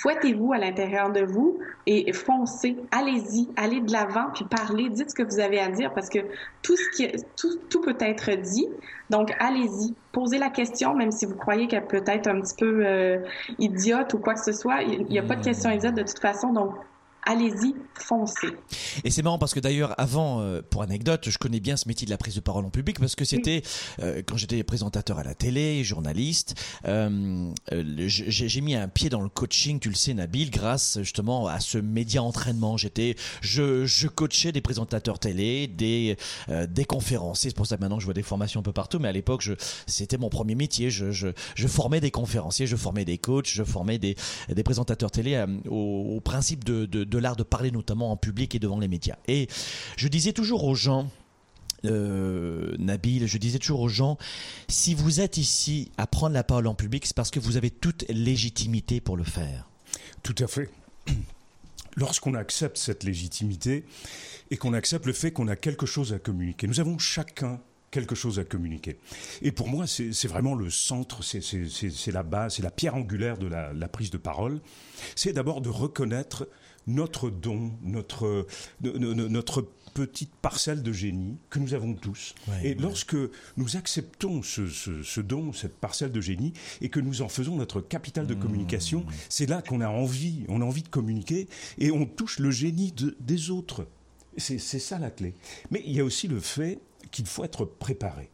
[0.01, 5.15] fouettez-vous à l'intérieur de vous et foncez, allez-y, allez de l'avant, puis parlez, dites ce
[5.15, 6.19] que vous avez à dire parce que
[6.61, 8.67] tout ce qui tout, tout peut être dit.
[9.09, 12.85] Donc allez-y, posez la question, même si vous croyez qu'elle peut être un petit peu
[12.85, 13.17] euh,
[13.59, 14.81] idiote ou quoi que ce soit.
[14.81, 16.51] Il n'y a pas de question idiote de toute façon.
[16.51, 16.73] Donc
[17.23, 18.47] allez-y, foncez.
[19.03, 22.05] Et c'est marrant parce que d'ailleurs, avant, euh, pour anecdote, je connais bien ce métier
[22.05, 23.61] de la prise de parole en public parce que c'était
[24.01, 26.55] euh, quand j'étais présentateur à la télé, journaliste.
[26.85, 27.51] Euh,
[28.07, 31.77] j'ai mis un pied dans le coaching, tu le sais, Nabil, grâce justement à ce
[31.77, 32.77] média entraînement.
[32.77, 37.49] J'étais, je, je coachais des présentateurs télé, des des conférenciers.
[37.49, 39.47] C'est pour ça que maintenant je vois des formations un peu partout, mais à l'époque,
[39.85, 40.89] c'était mon premier métier.
[40.89, 44.15] Je, je, je, formais des conférenciers, je formais des coachs, je formais des,
[44.49, 48.55] des présentateurs télé au, au, principe de, de de l'art de parler notamment en public
[48.55, 49.17] et devant les médias.
[49.27, 49.47] Et
[49.97, 51.11] je disais toujours aux gens,
[51.85, 54.17] euh, Nabil, je disais toujours aux gens,
[54.67, 57.69] si vous êtes ici à prendre la parole en public, c'est parce que vous avez
[57.69, 59.69] toute légitimité pour le faire.
[60.23, 60.69] Tout à fait.
[61.97, 63.83] Lorsqu'on accepte cette légitimité
[64.49, 68.15] et qu'on accepte le fait qu'on a quelque chose à communiquer, nous avons chacun quelque
[68.15, 68.97] chose à communiquer.
[69.41, 73.47] Et pour moi, c'est vraiment le centre, c'est la base, c'est la pierre angulaire de
[73.47, 74.61] la, la prise de parole.
[75.15, 76.47] C'est d'abord de reconnaître
[76.87, 78.45] notre don, notre,
[78.81, 82.33] notre petite parcelle de génie que nous avons tous.
[82.47, 82.77] Ouais, et ouais.
[82.79, 83.15] lorsque
[83.57, 87.55] nous acceptons ce, ce, ce, don, cette parcelle de génie, et que nous en faisons
[87.55, 88.39] notre capital de mmh.
[88.39, 92.51] communication, c'est là qu'on a envie, on a envie de communiquer, et on touche le
[92.51, 93.87] génie de, des autres.
[94.37, 95.33] C'est ça la clé.
[95.71, 96.79] Mais il y a aussi le fait
[97.11, 98.29] qu'il faut être préparé.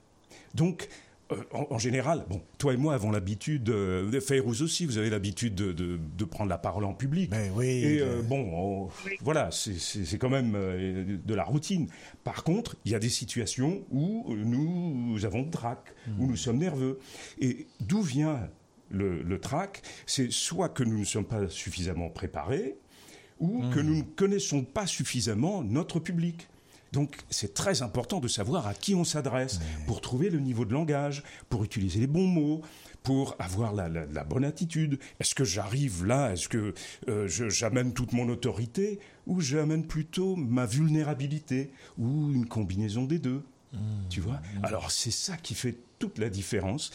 [0.54, 0.90] Donc,
[1.32, 5.10] euh, en, en, général, bon, toi et moi avons l'habitude, euh, Fayrouz aussi, vous avez
[5.10, 7.30] l'habitude de, de, de, prendre la parole en public.
[7.32, 7.66] Mais oui.
[7.68, 9.18] Et euh, bon, on, oui.
[9.22, 11.88] voilà, c'est quand même euh, de la routine.
[12.24, 16.22] Par contre, il y a des situations où nous avons de trac, mmh.
[16.22, 17.00] où nous sommes nerveux.
[17.40, 18.50] Et d'où vient
[18.90, 22.78] le, le trac, c'est soit que nous ne sommes pas suffisamment préparés,
[23.40, 26.48] ou que nous ne connaissons pas suffisamment notre public.
[26.93, 30.73] Donc c'est très important de savoir à qui on s'adresse pour trouver le niveau de
[30.73, 32.62] langage, pour utiliser les bons mots,
[33.04, 35.00] pour avoir la, la- la bonne attitude.
[35.19, 36.32] Est-ce que j'arrive là?
[36.34, 36.73] Est-ce que
[37.10, 39.00] euh, j'amène toute mon autorité?
[39.28, 41.71] Ou j'amène plutôt ma vulnérabilité?
[41.97, 43.43] Ou une combinaison des deux?
[44.10, 44.39] Tu vois?
[44.63, 46.91] Alors c'est ça qui fait toute la différence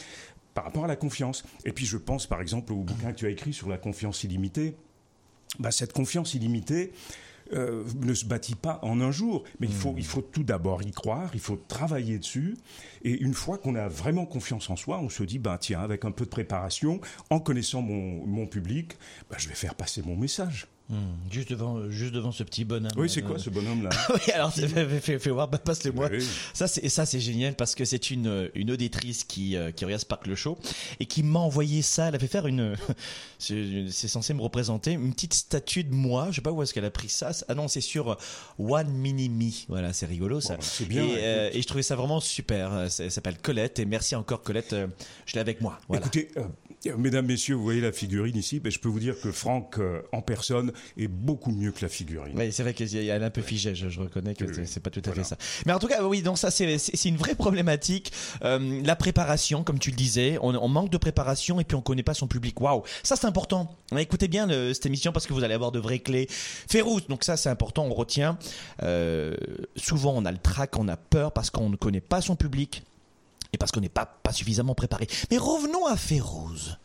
[0.54, 1.44] par rapport à la confiance.
[1.64, 4.24] Et puis je pense par exemple au bouquin que tu as écrit sur la confiance
[4.24, 4.74] illimitée.
[5.58, 6.92] Bah, cette confiance illimitée
[7.54, 11.30] euh, ne se bâtit pas en un jour, mais il, faut, tout d'abord y croire,
[11.34, 12.56] il faut travailler dessus,
[13.02, 16.04] et une fois qu'on a vraiment confiance en soi, on se dit, ben tiens, avec
[16.04, 18.96] un peu de préparation, en connaissant mon, mon public,
[19.30, 20.68] bah, je vais faire passer mon message.
[20.92, 22.92] Hmm, juste devant, juste devant ce petit bonhomme.
[22.98, 26.10] Oui, c'est Euh, quoi ce bonhomme-là oui, alors fais, voir, bah, passe-le-moi.
[26.12, 26.22] Oui.
[26.52, 30.02] Ça, c'est ça, c'est génial parce que c'est une une auditrice qui euh, qui regarde
[30.02, 30.58] Spark le show
[31.00, 32.08] et qui m'a envoyé ça.
[32.08, 32.76] Elle a fait faire une,
[33.38, 36.26] c'est c'est censé me représenter une petite statue de moi.
[36.30, 37.30] Je sais pas où est-ce qu'elle a pris ça.
[37.48, 38.16] Ah non, c'est sur euh,
[38.58, 39.50] One Mini Me.
[39.68, 40.56] Voilà, c'est rigolo ça.
[40.56, 42.72] Bon, c'est bien, Et, euh, je trouvais ça vraiment super.
[42.72, 44.74] Euh, ça- Elle s'appelle Colette et merci encore Colette.
[44.74, 44.86] euh,
[45.24, 45.80] Je l'ai avec moi.
[45.88, 46.02] Voilà.
[46.02, 46.42] Écoutez, euh,
[46.86, 50.02] euh, mesdames, messieurs, vous voyez la figurine ici, je peux vous dire que Franck, euh,
[50.12, 52.34] en personne, est beaucoup mieux que la figurine.
[52.36, 53.74] Oui, c'est vrai qu'elle est un peu figée.
[53.74, 55.22] Je, je reconnais que Oui, c'est- pas tout à Voilà.
[55.22, 55.36] fait ça.
[55.66, 58.12] Mais en tout cas, oui, donc ça, c'est une vraie problématique.
[58.44, 61.82] Euh, la préparation, comme tu le disais, on, on manque de préparation et puis on
[61.82, 62.60] connaît pas son public.
[62.60, 63.74] Waouh, ça c'est important.
[63.96, 66.26] Écoutez bien le- cette émission parce que vous allez avoir de vraies clés.
[66.30, 68.38] Férouz, donc ça c'est important, on retient.
[68.82, 69.34] Euh,
[69.76, 72.82] souvent, on a le trac, on a peur parce qu'on ne connaît pas son public
[73.52, 75.06] et parce qu'on n'est pas, pas suffisamment préparé.
[75.30, 76.78] Mais revenons à Férouz.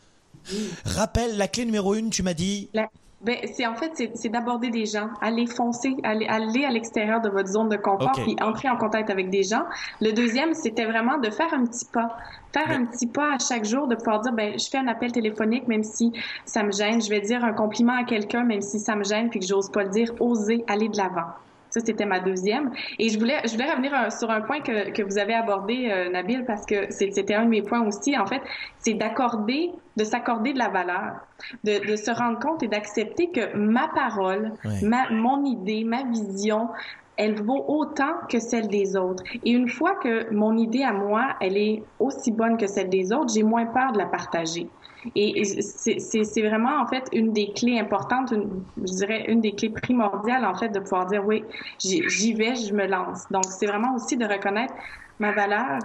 [0.85, 2.69] Rappelle la clé numéro une, tu m'as dit.
[2.73, 2.89] La-
[3.21, 7.29] Ben, c'est en fait, c'est- d'aborder des gens, aller foncer, aller, aller à l'extérieur de
[7.29, 9.63] votre zone de confort, puis entrer en contact avec des gens.
[10.01, 12.15] Le deuxième, c'était vraiment de faire un petit pas,
[12.53, 14.87] faire Mais- un petit pas à chaque jour, de pouvoir dire, ben, je fais un
[14.87, 16.13] appel téléphonique, même si
[16.45, 19.29] ça me gêne, je vais dire un compliment à quelqu'un, même si ça me gêne,
[19.31, 21.31] puis que j'ose pas le dire, oser aller de l'avant.
[21.77, 22.71] Ça, c'était ma deuxième.
[22.97, 25.89] Et je voulais, je voulais revenir euh, sur un point que, que vous avez abordé,
[25.91, 28.17] euh, Nabil, parce que c'était un de mes points aussi.
[28.17, 28.41] En fait,
[28.79, 31.17] c'est d'accorder, de s'accorder de la valeur,
[31.63, 36.69] de, de se rendre compte et d'accepter que ma parole, ma, mon idée, ma vision,
[37.15, 39.23] elle vaut autant que celle des autres.
[39.45, 43.13] Et une fois que mon idée à moi, elle est aussi bonne que celle des
[43.13, 44.67] autres, j'ai moins peur de la partager.
[45.15, 49.69] Et c'est vraiment, en fait, une des clés importantes, une- je dirais une des clés
[49.69, 51.43] primordiales, en fait, de pouvoir dire, oui,
[51.79, 53.21] j'y vais, je me lance.
[53.31, 54.73] Donc, c'est vraiment aussi de reconnaître
[55.19, 55.79] ma valeur,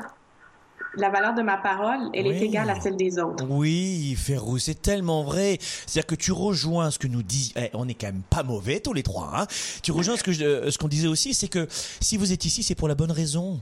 [0.96, 2.34] la valeur de ma parole, elle Oui.
[2.34, 3.46] est égale à celle des autres.
[3.48, 5.56] Oui, Ferrou, c'est tellement vrai.
[5.60, 7.52] C'est-à-dire que tu rejoins ce que nous dit.
[7.56, 9.30] eh, on est quand même pas mauvais tous les trois.
[9.34, 9.46] Hein
[9.82, 12.44] tu rejoins ce que je- euh, ce qu'on disait aussi, c'est que si vous êtes
[12.44, 13.58] ici, c'est pour la bonne raison.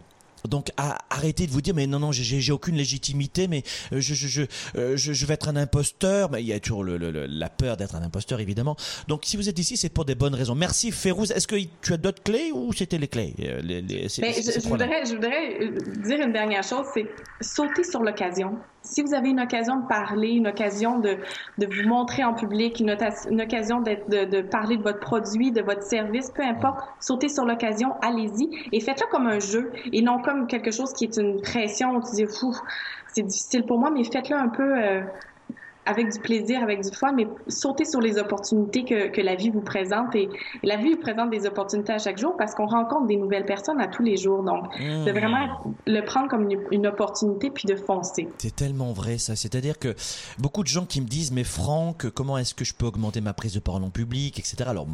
[0.48, 4.14] Donc à- arrêtez de vous dire mais non non j'ai- aucune légitimité mais euh, je
[4.14, 4.42] je je,
[4.76, 6.31] euh, je je vais être un imposteur.
[6.31, 8.76] Mais il y a toujours le, le- la peur d'être un imposteur évidemment.
[9.09, 10.55] Donc si vous êtes ici c'est pour des bonnes raisons.
[10.55, 11.31] Merci Férouz.
[11.31, 14.33] Est-ce que tu as d'autres clés ou c'était les clés Euh, les, les- c'est- Mais
[14.33, 17.07] je, ces je voudrais, je voudrais euh, dire une dernière chose, c'est
[17.40, 18.59] sauter sur l'occasion.
[18.82, 21.18] Si vous avez une occasion de parler, une occasion de,
[21.58, 22.96] de vous montrer en public, une,
[23.30, 27.44] une occasion de, de parler de votre produit, de votre service, peu importe, sautez sur
[27.44, 31.40] l'occasion, allez-y et faites-le comme un jeu et non comme quelque chose qui est une
[31.40, 32.32] pression où tu dis,
[33.12, 35.02] c'est difficile pour moi, mais faites-le un peu euh,
[35.86, 39.50] avec du plaisir, avec du fun, mais sautez sur les opportunités que, que la vie
[39.50, 40.14] vous présente.
[40.14, 40.28] Et,
[40.62, 43.46] et la vie vous présente des opportunités à chaque jour parce qu'on rencontre des nouvelles
[43.46, 44.42] personnes à tous les jours.
[44.42, 45.04] Donc, Mmh.
[45.04, 45.46] de vraiment
[45.86, 48.28] le prendre comme une, une opportunité puis de foncer.
[48.38, 49.36] C'est tellement vrai ça.
[49.36, 49.94] C'est-à-dire que
[50.38, 53.32] beaucoup de gens qui me disent mais Franck, comment est-ce que je peux augmenter ma
[53.34, 54.56] prise de parole en public, etc.
[54.66, 54.86] Alors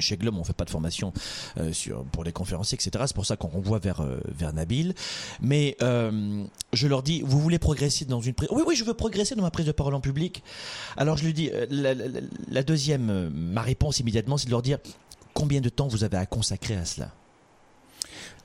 [0.00, 1.12] chez Globe on fait pas de formation
[1.58, 3.04] euh, sur pour les conférenciers, etc.
[3.06, 4.94] C'est pour ça qu'on renvoie vers euh, vers Nabil.
[5.40, 8.48] Mais euh, je leur dis vous voulez progresser dans une prise.
[8.52, 10.25] Oui oui je veux progresser dans ma prise de parole en public.
[10.96, 11.66] Alors je lui dis euh,
[12.48, 14.78] la, deuxième euh, ma réponse immédiatement c'est de leur dire
[15.34, 17.12] combien de temps vous avez à consacrer à cela?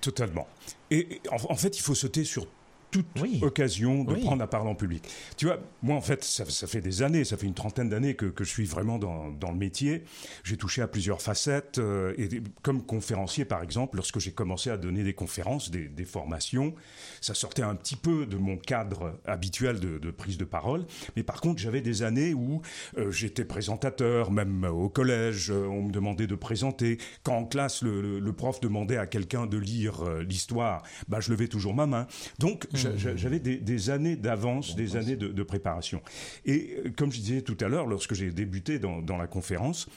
[0.01, 0.47] Totalement.
[0.89, 2.47] Et et en, en fait, il faut sauter sur
[2.91, 3.39] toute Oui.
[3.41, 4.21] occasion de Oui.
[4.21, 5.03] prendre la parole en public.
[5.37, 8.15] Tu vois, moi, en fait, ça, ça fait des années, ça fait une trentaine d'années
[8.15, 10.03] que, que je suis vraiment dans, dans le métier.
[10.43, 11.79] J'ai touché à plusieurs facettes.
[11.79, 15.87] euh, et des- comme conférencier, par exemple, lorsque j'ai commencé à donner des conférences, des,
[15.87, 16.73] des formations,
[17.21, 20.85] ça sortait un petit peu de mon cadre habituel de, de prise de parole.
[21.15, 22.61] Mais par contre, j'avais des années où
[22.97, 26.97] euh, j'étais présentateur, même au collège, euh, on me demandait de présenter.
[27.23, 31.19] Quand en classe, le, le- le prof demandait à quelqu'un de lire euh, l'histoire, bah,
[31.21, 32.07] je levais toujours ma main.
[32.39, 32.67] Donc,
[33.15, 36.01] j'avais des, des années d'avance, des années de, de préparation.
[36.45, 39.87] Et euh, comme je disais tout à l'heure, lorsque j'ai débuté dans, dans la conférence,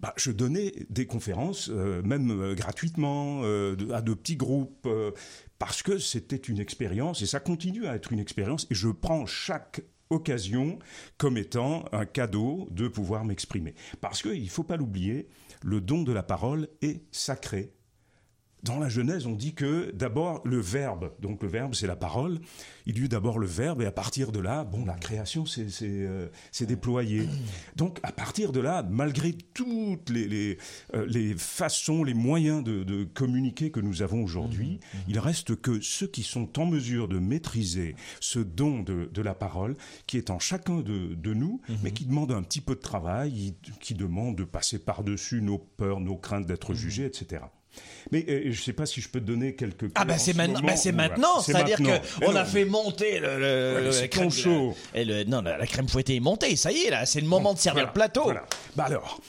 [0.00, 4.88] bah, je donnais des conférences, euh, même euh, gratuitement, euh, de- à de petits groupes,
[5.58, 9.24] parce que c'était une expérience, et ça continue à être une expérience, et je prends
[9.24, 10.78] chaque occasion
[11.16, 13.74] comme étant un cadeau de pouvoir m'exprimer.
[14.00, 15.28] Parce qu'il ne faut pas l'oublier,
[15.62, 17.72] le don de la parole est sacré
[18.64, 22.40] dans la Genèse, on dit que d'abord le verbe, donc le verbe c'est la parole,
[22.86, 25.68] il y eut d'abord le verbe et à partir de là, bon, la création s'est
[25.82, 26.28] euh,
[26.60, 27.28] déployée.
[27.76, 30.58] Donc à partir de là, malgré toutes les,
[30.94, 35.02] euh, façons, les moyens de, communiquer que nous avons aujourd'hui, mmh, mmh.
[35.08, 39.76] il reste que ceux qui sont en mesure de maîtriser ce don de, la parole,
[40.06, 43.94] qui est en chacun de, nous, mais qui demande un petit peu de travail, qui
[43.94, 47.42] demande de passer par-dessus nos peurs, nos craintes d'être jugés, etc.
[48.10, 49.90] Mais euh, je ne sais pas si je peux te donner quelques.
[49.94, 53.90] Ah bah c'est maintenant, bah c'est maintenant, c'est-à-dire que on a fait monter le, le,
[53.90, 54.76] ouais, crème chaud.
[54.94, 57.50] Et le, non, la, crème fouettée est montée, ça y est là, c'est le moment
[57.50, 58.22] bon, de servir voilà, le plateau.
[58.24, 58.46] Voilà.
[58.76, 59.20] Bah alors,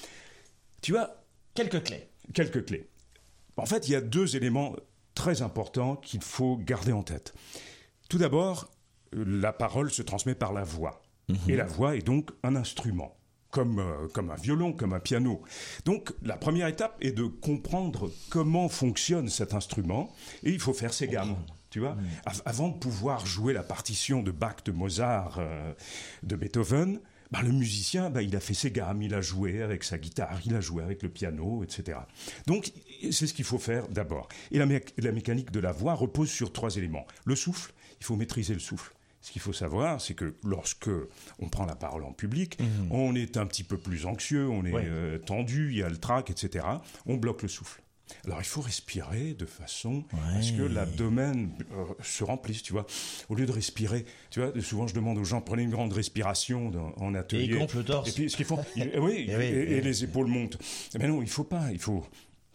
[0.82, 1.16] tu as
[1.54, 2.08] quelques clés.
[2.34, 2.90] Quelques clés.
[3.58, 4.76] En fait, il y a deux éléments
[5.14, 7.34] très importants qu'il faut garder en tête.
[8.10, 8.70] Tout d'abord,
[9.14, 11.02] la parole se transmet par la voix.
[11.30, 11.50] -hmm.
[11.50, 13.16] Et la voix est donc un instrument
[13.56, 15.42] comme, euh, comme un violon, comme un piano.
[15.86, 20.14] Donc la première étape est de comprendre comment fonctionne cet instrument
[20.44, 21.38] et il faut faire ses gammes.
[21.70, 21.98] Tu vois,
[22.46, 25.74] avant de pouvoir jouer la partition de Bach, de Mozart, euh,
[26.24, 27.00] de Beethoven,
[27.32, 30.40] bah, le musicien, bah, il a fait ses gammes, il a joué avec sa guitare,
[30.46, 31.98] il a joué avec le piano, etc.
[32.48, 32.72] Donc,
[33.12, 34.30] c'est ce qu'il faut faire d'abord.
[34.52, 37.06] Et la, mé la mécanique de la voix repose sur trois éléments.
[37.26, 38.95] Le souffle, il faut maîtriser le souffle.
[39.26, 40.92] Ce qu'il faut savoir, c'est que lorsque
[41.40, 42.92] on prend la parole en public, mmh.
[42.92, 44.86] on est un petit peu plus anxieux, on est ouais.
[44.86, 46.64] euh, tendu, il y a le trac, etc.
[47.08, 47.82] On bloque le souffle.
[48.26, 50.38] Alors il faut respirer de façon ouais.
[50.38, 52.86] à ce que l'abdomen euh, se remplisse, tu vois.
[53.28, 56.70] Au lieu de respirer, tu vois, souvent je demande aux gens prenez une grande respiration
[56.70, 57.46] dans, en atelier.
[57.46, 58.08] Et ils gonflent le torse.
[58.08, 60.60] Et puis ce qu'ils font, ils, oui, et, et les épaules montent.
[61.00, 62.06] Mais non, il faut pas, il faut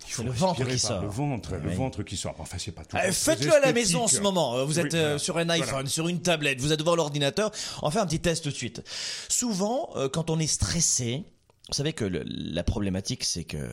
[0.06, 1.02] c'est le ventre qui sort.
[1.02, 2.34] Le ventre, le ventre qui sort.
[2.38, 2.96] Enfin, c'est pas tout.
[2.96, 4.64] Euh, Faites-le à la maison en ce moment.
[4.64, 5.18] Vous êtes oui, voilà.
[5.18, 5.88] sur un iPhone, voilà.
[5.88, 7.50] sur une tablette, vous êtes devant l'ordinateur.
[7.82, 8.82] On fait un petit test tout de suite.
[9.28, 11.24] Souvent, euh, quand on est stressé,
[11.68, 13.68] vous savez que le, la problématique, c'est que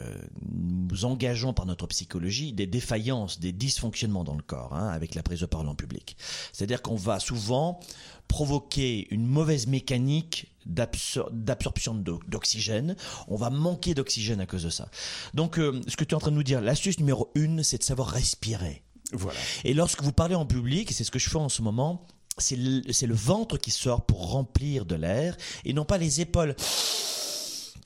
[0.52, 5.24] nous engageons par notre psychologie des défaillances, des dysfonctionnements dans le corps, hein, avec la
[5.24, 6.16] prise de parole en public.
[6.54, 7.80] C'est-à-dire qu'on va souvent
[8.28, 12.96] provoquer une mauvaise mécanique d'absorption d'oxygène.
[13.28, 14.90] On va manquer d'oxygène à cause de ça.
[15.34, 17.78] Donc, euh, ce que tu es en train de nous dire, l'astuce numéro une, c'est
[17.80, 18.84] de savoir respirer.
[19.14, 19.40] Voilà.
[19.64, 22.06] Et lorsque vous parlez en public, et c'est ce que je fais en ce moment,
[22.38, 26.56] c'est le, le ventre qui sort pour remplir de l'air et non pas les épaules.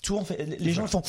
[0.03, 1.03] Tout en fait, les gens font.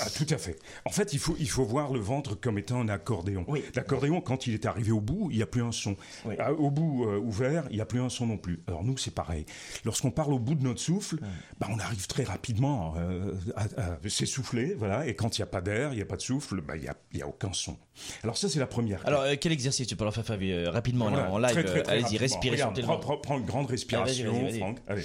[0.00, 0.58] Ah, tout à fait.
[0.84, 3.44] En fait, il faut, il faut voir le ventre comme étant un accordéon.
[3.48, 3.62] Oui.
[3.74, 5.96] L'accordéon, quand il est arrivé au bout, il n'y a plus un son.
[6.24, 6.34] Oui.
[6.38, 8.60] Ah, au bout euh, ouvert, il n'y a plus un son non plus.
[8.66, 9.46] Alors nous, c'est pareil.
[9.84, 11.28] Lorsqu'on parle au bout de notre souffle, oui.
[11.58, 14.74] bah, on arrive très rapidement euh, à, à s'essouffler.
[14.74, 15.06] Voilà.
[15.06, 16.82] Et quand il n'y a pas d'air, il n'y a pas de souffle, bah, il
[16.82, 17.76] n'y a, y a aucun son.
[18.22, 19.06] Alors ça, c'est la première.
[19.06, 21.84] Alors, euh, quel exercice tu peux leur faire, Fabien Rapidement, voilà, là, en live.
[21.88, 22.58] Allez-y, respirez.
[22.82, 24.78] Prends, prends, prends, une grande respiration, allez, vas -y, vas -y, Franck.
[24.86, 25.04] Allez.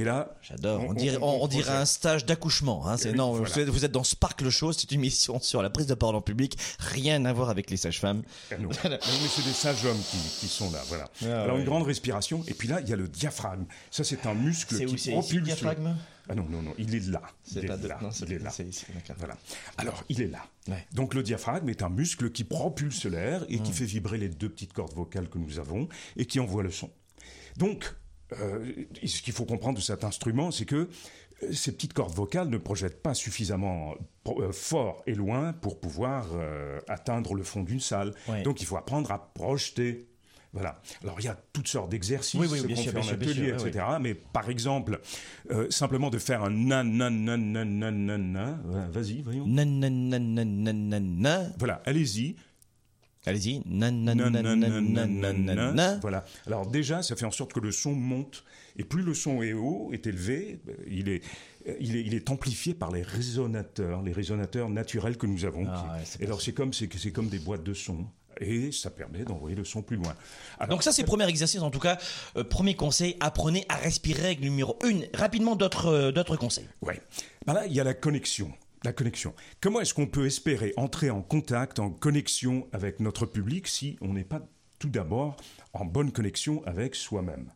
[0.00, 0.80] Et là, j'adore.
[0.80, 2.88] On, on, dirait, on, on dirait un stage d'accouchement.
[2.88, 2.96] Hein.
[2.96, 3.70] C'est non, voilà.
[3.70, 4.72] vous, êtes, dans Sparkle Show.
[4.72, 7.76] C'est une mission sur la prise de parole en public, rien à voir avec les
[7.76, 8.22] sages-femmes.
[8.50, 10.80] Ah non, mais c'est des sages-hommes qui, qui, sont là.
[10.88, 11.10] Voilà.
[11.22, 11.60] Ah, Alors ouais.
[11.60, 12.42] une grande respiration.
[12.48, 13.66] Et puis là, il y a le diaphragme.
[13.90, 15.34] Ça, c'est un muscle qui où, propulse.
[15.34, 15.94] le diaphragme
[16.30, 17.22] ah non, non, non, il est là.
[17.42, 17.98] C'est il est là.
[18.00, 18.50] Non, il est là.
[18.50, 18.86] Ici,
[19.18, 19.36] voilà.
[19.76, 20.46] Alors, il est là.
[20.68, 20.86] Ouais.
[20.92, 23.62] Donc, le diaphragme est un muscle qui propulse l'air et mmh.
[23.64, 26.70] qui fait vibrer les deux petites cordes vocales que nous avons et qui envoie le
[26.70, 26.88] son.
[27.56, 27.92] Donc,
[28.40, 28.64] euh,
[29.04, 30.88] ce qu'il faut comprendre de cet instrument, c'est que
[31.42, 33.94] euh, ces petites cordes vocales ne projettent pas suffisamment
[34.28, 38.14] euh, fort et loin pour pouvoir euh, atteindre le fond d'une salle.
[38.28, 38.42] Ouais.
[38.42, 40.06] Donc il faut apprendre à projeter.
[40.52, 40.82] Voilà.
[41.04, 43.84] Alors il y a toutes sortes d'exercices oui, oui, qu'on fait en atelier, etc.
[43.90, 43.96] Oui.
[44.00, 45.00] Mais par exemple,
[45.52, 48.90] euh, simplement de faire un nan nan nan nan nan nan nan.
[48.90, 49.46] Vas-y, voyons.
[49.46, 51.54] Nan nan nan nan nan nan nan.
[51.56, 52.34] Voilà, allez-y.
[53.26, 53.62] Allez-y.
[56.00, 56.24] Voilà.
[56.46, 58.44] Alors déjà, ça fait en sorte que le son monte.
[58.76, 61.22] Et plus le son est haut, est élevé, il est,
[61.80, 65.66] il est, il est amplifié par les résonateurs, les résonateurs naturels que nous avons.
[65.68, 68.06] Ah, ouais, alors c'est comme, c'est, c'est comme des boîtes de son.
[68.40, 70.14] Et ça permet d'envoyer le son plus loin.
[70.58, 71.60] Alors, Donc ça, c'est le premier exercice.
[71.60, 71.98] En tout cas,
[72.36, 74.22] euh, premier conseil, apprenez à respirer.
[74.22, 75.06] Règle numéro une.
[75.12, 76.68] Rapidement, d'autres, euh, d'autres conseils.
[76.80, 77.02] Ouais.
[77.44, 78.50] Ben là, il y a la connexion.
[78.84, 79.34] La connexion.
[79.60, 84.14] Comment est-ce qu'on peut espérer entrer en contact, en connexion avec notre public si on
[84.14, 84.40] n'est pas
[84.78, 85.36] tout d'abord
[85.74, 87.50] en bonne connexion avec soi-même?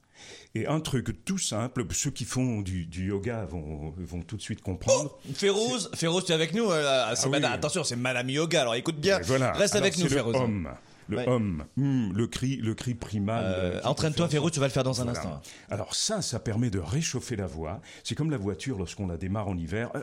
[0.55, 4.43] Et un truc tout simple, ceux qui font du, du yoga vont, vont, tout de
[4.43, 5.19] suite comprendre.
[5.29, 7.45] Oh Férouz, Férouz, tu es avec nous euh, ah, oui.
[7.45, 9.19] Attention, c'est Madame Yoga, alors écoute bien.
[9.25, 9.53] Voilà.
[9.53, 10.37] Reste alors, avec nous, Férouz.
[10.37, 10.71] Homme.
[11.09, 11.29] Le Ouais.
[11.29, 13.45] hum, hum, le cri, le cri primal.
[13.45, 15.19] Euh, euh, Entraîne-toi, sorte- tu vas le faire dans un Voilà.
[15.19, 15.41] instant.
[15.71, 17.81] Alors ça, ça permet de réchauffer la voix.
[18.03, 19.91] C'est comme la voiture lorsqu'on la démarre en hiver.
[19.95, 20.03] Euh,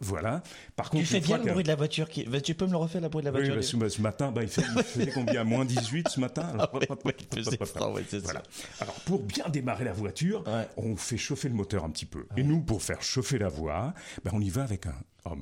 [0.00, 0.42] voilà.
[0.76, 2.08] Par contre, Tu fais bien le bruit de la voiture.
[2.08, 2.24] Qui...
[2.24, 4.02] Bah, Tu peux me le refaire, le bruit de la Oui, voiture bah, ce, ce
[4.02, 5.44] matin, bah, il, fait, il faisait combien?
[5.44, 6.46] Moins 18 ce matin?
[6.58, 6.86] Ah ouais,
[7.66, 8.42] froid, ouais, Voilà.
[8.80, 10.44] Alors, pour bien démarrer la voiture,
[10.76, 12.26] on fait chauffer le moteur un petit peu.
[12.36, 14.94] Et nous, pour faire chauffer la voix, ben, on y va avec un
[15.26, 15.38] hum.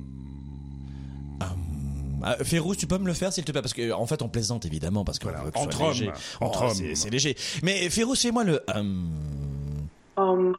[2.23, 3.63] Ah, Férouz, tu peux me le faire s'il te plaît?
[3.63, 6.11] Parce que en fait on plaisante évidemment parce Voilà, que entre soit hommes, léger.
[6.39, 6.95] entre Oh, hommes.
[6.95, 7.35] c'est- léger.
[7.63, 8.61] Mais Férouz, fais-moi le.
[8.75, 9.09] hum.
[10.17, 10.53] Hum,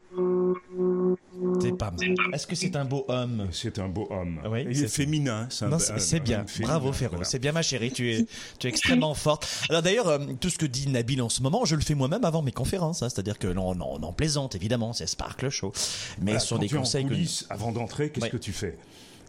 [1.61, 1.93] C'est pas.
[2.33, 4.41] Est-ce que c'est un beau homme C'est un beau homme.
[4.51, 5.49] Oui, c'est- est féminin.
[5.63, 6.45] Non, un- c'est bien.
[6.61, 7.25] Bravo voilà.
[7.25, 7.93] C'est bien ma chérie.
[7.93, 8.27] Tu es,
[8.59, 9.47] tu es extrêmement forte.
[9.69, 12.25] Alors d'ailleurs, euh, tout ce que dit Nabil en ce moment, je le fais moi-même
[12.25, 13.03] avant mes conférences.
[13.03, 13.09] hein.
[13.09, 14.93] C'est-à-dire que l'on on, on en plaisante évidemment.
[14.95, 15.73] C'est Sparkle Show.
[16.19, 18.31] Mais Voilà, ce sont des en conseils que coulisses, avant d'entrer, qu'est-ce Ouais.
[18.31, 18.77] que tu fais?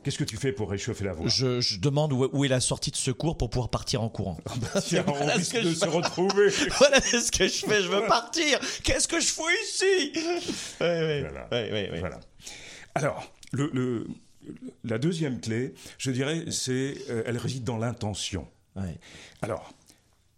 [0.04, 2.60] Qu'est-ce que tu fais pour réchauffer la voix je, je demande où, où est la
[2.60, 4.38] sortie de secours pour pouvoir partir en courant.
[4.86, 6.50] Tiens, on Voilà ce risque que de je se retrouver.
[6.78, 7.82] voilà ce que je fais.
[7.82, 8.60] Je veux partir.
[8.84, 10.12] Qu'est-ce que je fous ici?
[10.82, 11.22] Ouais, ouais.
[11.22, 11.48] Voilà.
[11.52, 12.00] Ouais.
[12.00, 12.20] Voilà.
[12.96, 14.08] Alors, le, le-
[14.84, 18.48] la deuxième clé, je dirais, c'est, euh, elle réside dans l'intention.
[19.42, 19.74] Alors,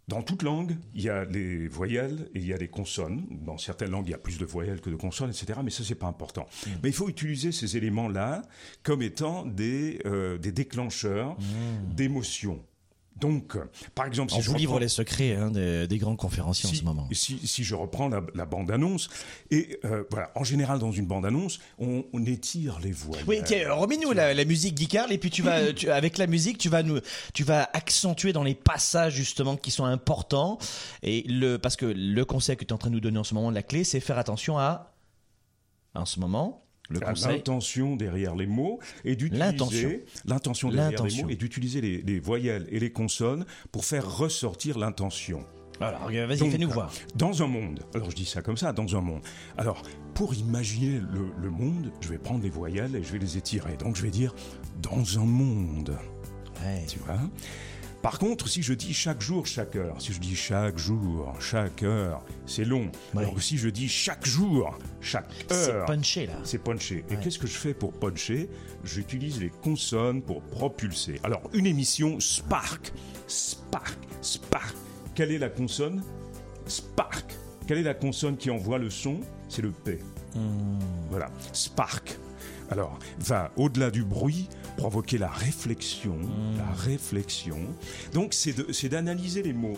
[0.08, 3.26] dans toute langue, il y a les voyelles et il y a les consonnes.
[3.30, 5.58] Dans certaines langues, il y a plus de voyelles que de consonnes, etc.
[5.64, 6.46] Mais ça, c'est pas important.
[6.66, 6.70] Mm.
[6.82, 8.42] Mais il faut utiliser ces éléments-là
[8.84, 11.36] comme étant des, euh, des déclencheurs
[11.90, 12.62] d'émotions.
[13.18, 13.56] Donc,
[13.94, 16.68] par exemple, si On je vous livre reprends- les secrets hein, des, des grands conférenciers
[16.68, 17.08] en ce moment.
[17.12, 19.08] Si, si je reprends la, la bande-annonce,
[19.50, 23.16] et euh, voilà, en général, dans une bande-annonce, on, on étire les voix.
[23.26, 26.26] Oui, tiens, remets-nous la, la musique Guy Carl, et puis tu vas, tu- avec la
[26.26, 26.98] musique, tu vas nous,
[27.32, 30.58] tu vas accentuer dans les passages justement qui sont importants.
[31.02, 33.24] Et le, parce que le conseil que tu es en train de nous donner en
[33.24, 34.92] ce moment, la clé, c'est faire attention à,
[35.94, 41.36] en ce moment, le l'intention derrière les mots et d'utiliser l'intention derrière les mots et
[41.36, 45.44] d'utiliser les, les voyelles et les consonnes pour faire ressortir l'intention.
[45.80, 46.90] Alors, vas-y, fais-nous voir.
[47.16, 49.20] Dans un monde, alors je dis ça comme ça, dans un monde.
[49.58, 49.82] Alors,
[50.14, 53.76] pour imaginer le, le monde, je vais prendre les voyelles et je vais les étirer.
[53.76, 54.34] Donc je vais dire
[54.80, 55.98] dans un monde.
[56.64, 56.86] Ouais.
[56.88, 57.18] Tu vois?
[58.06, 61.82] Par contre, si je dis chaque jour, chaque heure, si je dis chaque jour, chaque
[61.82, 62.92] heure, c'est long.
[63.12, 63.22] Ouais.
[63.22, 66.34] Alors que si je dis chaque jour, chaque C'est heure, punché là.
[66.44, 67.04] c'est puncher.
[67.10, 68.48] Et qu'est-ce que je fais pour puncher?
[68.84, 71.18] J'utilise les consonnes pour propulser.
[71.24, 72.92] Alors, une émission Spark,
[73.26, 74.76] Spark, Spark.
[75.16, 76.00] Quelle est la consonne?
[76.68, 77.34] Spark.
[77.66, 79.20] Quelle est la consonne qui envoie le son?
[79.48, 79.98] C'est le P.
[81.10, 82.16] Voilà, Spark.
[82.70, 86.16] Alors, va au-delà du bruit, provoquer la réflexion,
[86.58, 87.58] la réflexion.
[88.12, 89.76] Donc, c'est d'analyser les mots.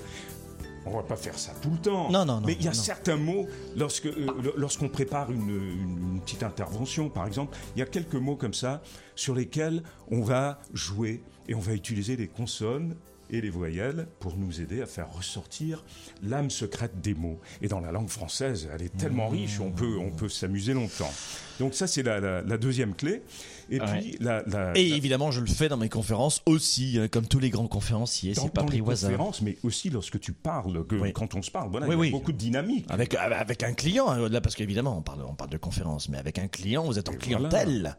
[0.87, 2.11] On va pas faire ça tout le temps.
[2.11, 5.51] Non, non, non, Mais il y a certains mots, lorsque, euh, lo- lorsqu'on prépare une,
[5.51, 8.81] une- une petite intervention, par exemple, il y a quelques mots comme ça
[9.15, 12.97] sur lesquels on va jouer et on va utiliser les consonnes
[13.31, 15.85] et les voyelles pour nous aider à faire ressortir
[16.23, 17.39] l'âme secrète des mots.
[17.63, 21.13] Et dans la langue française, elle est tellement riche, on peut, on peut s'amuser longtemps.
[21.61, 23.23] Donc ça, c'est la, la- la deuxième clé.
[23.71, 23.87] Et Ouais.
[24.01, 27.27] puis, la, la- Et la- évidemment, je le fais dans mes conférences aussi, hein, comme
[27.27, 28.35] tous les grands conférenciers.
[28.35, 29.11] C'est pas dans pris les au hasard.
[29.11, 31.13] conférences, mais aussi lorsque tu parles, que, Oui.
[31.13, 32.11] quand on se parle, voilà, Oui, il y a oui.
[32.11, 32.87] beaucoup de dynamique.
[32.89, 36.19] Avec, avec un client, hein, là, parce qu'évidemment, on parle, on parle de conférence, mais
[36.19, 37.97] avec un client, vous êtes en Et clientèle.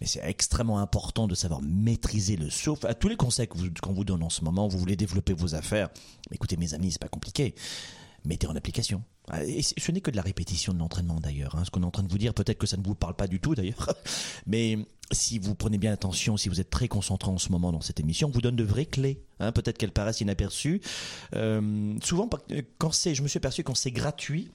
[0.00, 2.86] Mais c'est extrêmement important de savoir maîtriser le souffle.
[2.86, 5.32] À tous les conseils que vous- qu'on vous donne en ce moment, vous voulez développer
[5.32, 5.88] vos affaires.
[6.32, 7.54] Écoutez, mes amis, c'est pas compliqué.
[8.26, 9.02] Mettez en application.
[9.28, 11.54] Ah, Et ce n'est que de la répétition de l'entraînement d'ailleurs.
[11.56, 11.64] hein.
[11.64, 13.26] Ce qu'on est en train de vous dire, peut-être que ça ne vous parle pas
[13.26, 13.94] du tout d'ailleurs.
[14.46, 14.78] Mais
[15.12, 18.00] si vous prenez bien attention, si vous êtes très concentré en ce moment dans cette
[18.00, 19.22] émission, on vous donne de vraies clés.
[19.40, 19.52] hein.
[19.52, 20.80] peut-être qu'elles paraissent inaperçues.
[21.34, 22.40] Euh, souvent, par-
[22.78, 24.50] quand c'est, je me suis aperçu quand c'est gratuit,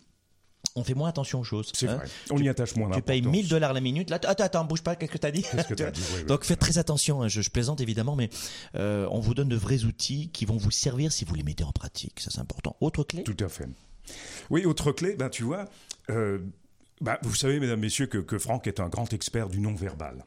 [0.75, 1.71] on fait moins attention aux choses.
[1.73, 1.97] C'est hein.
[1.97, 2.07] vrai.
[2.31, 3.41] On y attache moins Tu payes d'importance.
[3.43, 4.09] 1000 dollars la minute.
[4.09, 4.95] Là, attends, attends, bouge pas.
[4.95, 5.43] Qu'est-ce que t'as dit?
[5.43, 6.25] Qu'est-ce que t'as dit Oui, oui.
[6.25, 7.21] Donc faites très attention.
[7.21, 8.29] hein, Je, je plaisante évidemment, mais
[8.75, 11.63] euh, on vous donne de vrais outils qui vont vous servir si vous les mettez
[11.63, 12.19] en pratique.
[12.19, 12.75] Ça, c'est important.
[12.81, 13.23] Autre clé?
[13.23, 13.67] Tout à fait.
[14.49, 15.65] Oui, autre clé, ben, tu vois,
[16.09, 16.39] euh,
[17.01, 20.25] ben, vous savez, mesdames, messieurs, que, que Franck est un grand expert du non-verbal.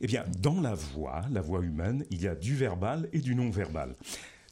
[0.00, 3.34] Eh bien, dans la voix, la voix humaine, il y a du verbal et du
[3.34, 3.96] non-verbal.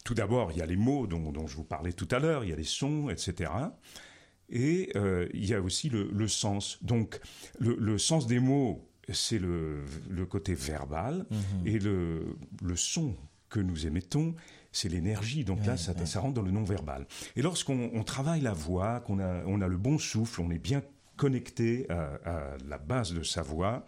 [0.05, 2.43] Tout d'abord, il y a les mots dont, dont je vous parlais tout à l'heure,
[2.43, 3.53] il y a les sons, etc.
[4.53, 6.79] Et euh, il y a aussi le, le sens.
[6.83, 7.19] Donc,
[7.59, 11.27] le, le sens des mots, c'est le, le côté verbal,
[11.65, 13.17] et le, le son
[13.49, 14.35] que nous émettons,
[14.71, 15.45] c'est l'énergie.
[15.45, 17.07] Donc là, ça, ça rentre dans le non-verbal.
[17.35, 20.59] Et lorsqu'on on travaille la voix, qu'on a, on a le bon souffle, on est
[20.59, 20.83] bien
[21.17, 23.87] connecté à, à la base de sa voix,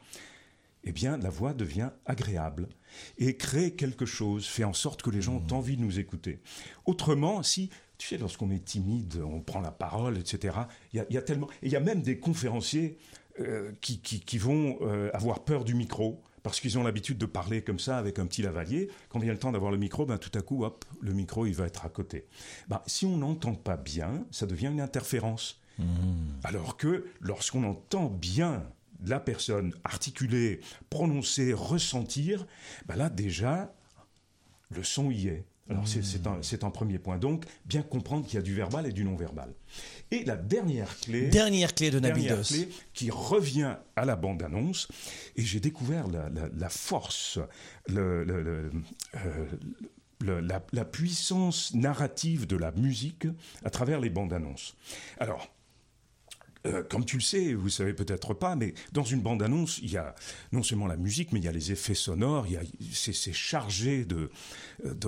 [0.85, 2.69] eh bien, la voix devient agréable
[3.17, 6.41] et crée quelque chose, fait en sorte que les gens ont envie de nous écouter.
[6.85, 7.71] Autrement, si,
[8.05, 10.59] tu sais, lorsqu'on est timide, on prend la parole, etc.,
[10.93, 11.49] il y a, il y a tellement.
[11.63, 12.99] Et il y a même des conférenciers
[13.41, 17.25] euh, qui, qui, qui vont euh, avoir peur du micro parce qu'ils ont l'habitude de
[17.25, 18.91] parler comme ça avec un petit lavalier.
[19.09, 21.55] Quand vient le temps d'avoir le micro, ben, tout à coup, hop, le micro, il
[21.55, 22.27] va être à côté.
[22.69, 25.63] Ben, si on n'entend pas bien, ça devient une interférence.
[25.79, 25.85] Mmh.
[26.43, 28.67] Alors que lorsqu'on entend bien
[29.07, 32.47] la personne articuler, prononcer, ressentir,
[32.85, 33.75] ben là déjà,
[34.69, 35.47] le son y est.
[35.71, 37.19] Alors c'est un, un, premier point.
[37.19, 39.55] Donc, bien comprendre qu'il y a du verbal et du non-verbal.
[40.11, 41.29] Et la dernière clé...
[41.29, 42.43] Dernière clé de Nabidos.
[42.43, 44.89] clé qui revient à la bande-annonce.
[45.37, 47.39] Et j'ai découvert la, force,
[47.89, 48.71] le,
[49.15, 49.47] euh,
[50.21, 53.27] la, la, puissance narrative de la musique
[53.65, 54.77] à travers les bandes annonces.
[55.19, 55.49] Alors,
[56.67, 59.97] euh, comme tu le sais, vous savez peut-être pas, mais dans une bande-annonce, il y
[59.97, 60.15] a
[60.53, 62.59] non seulement la musique, mais il y a les effets sonores, il
[62.93, 64.31] c'est, chargé de,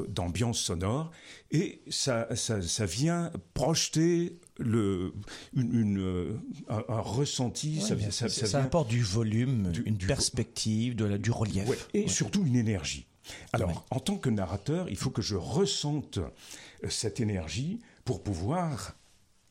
[0.08, 1.10] d'ambiance sonore,
[1.50, 5.14] et ça, ça, vient projeter le,
[5.54, 6.38] une, euh,
[6.68, 7.80] un, ressenti.
[7.80, 11.88] ça, ça, ça, apporte du volume, une perspective, de la, du relief.
[11.94, 13.06] et surtout une énergie.
[13.52, 18.95] Alors, en tant que narrateur, il faut que je ressente euh, cette énergie pour pouvoir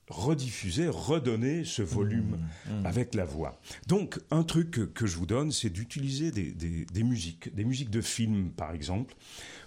[0.09, 2.37] rediffuser, redonner ce volume
[2.67, 2.85] mmh, mmh.
[2.85, 3.59] avec la voix.
[3.87, 8.01] Donc, un truc que, je vous donne, c'est d'utiliser des, des, musiques, des musiques de
[8.01, 9.15] films, par exemple,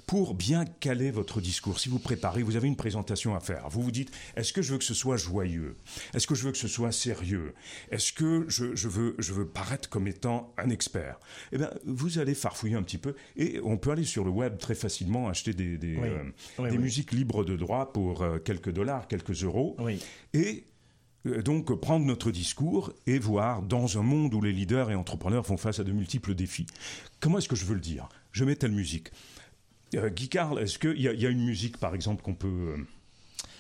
[0.09, 1.79] pour bien caler votre discours.
[1.79, 3.69] Si vous préparez, vous avez une présentation à faire.
[3.69, 5.77] Vous vous dites, est-ce que je veux que ce soit joyeux?
[6.15, 7.55] Est-ce que je veux que ce soit sérieux?
[7.91, 11.21] Est-ce que je, veux, je veux paraître comme étant un expert?
[11.53, 14.57] Eh bien, vous allez farfouiller un petit peu et on peut aller sur le web
[14.57, 19.45] très facilement acheter des, des, euh, musiques libres de droit pour euh, quelques dollars, quelques
[19.45, 19.77] euros.
[20.33, 20.65] Et
[21.27, 25.45] euh, donc prendre notre discours et voir dans un monde où les leaders et entrepreneurs
[25.45, 26.67] font face à de multiples défis.
[27.21, 28.09] Comment est-ce que je veux le dire?
[28.33, 29.09] Je mets telle musique.
[29.95, 32.75] Euh, Guy Carl, est-ce qu'il y, y, a une musique, par exemple, qu'on peut...
[32.77, 32.87] Euh,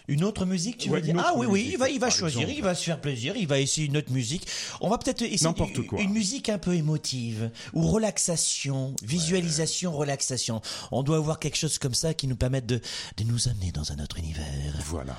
[0.09, 2.62] une autre musique, tu veux dire Ah oui, oui, il va, il va choisir, il
[2.62, 4.47] va se faire plaisir, il va essayer une autre musique.
[4.81, 10.62] On va peut-être essayer une, une musique un peu émotive ou relaxation, visualisation, relaxation.
[10.93, 12.81] On doit avoir quelque chose comme ça qui nous permette de,
[13.18, 14.47] de nous amener dans un autre univers.
[14.87, 15.16] Voilà.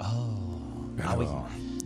[0.00, 0.02] Oh.
[1.04, 1.26] ah oui.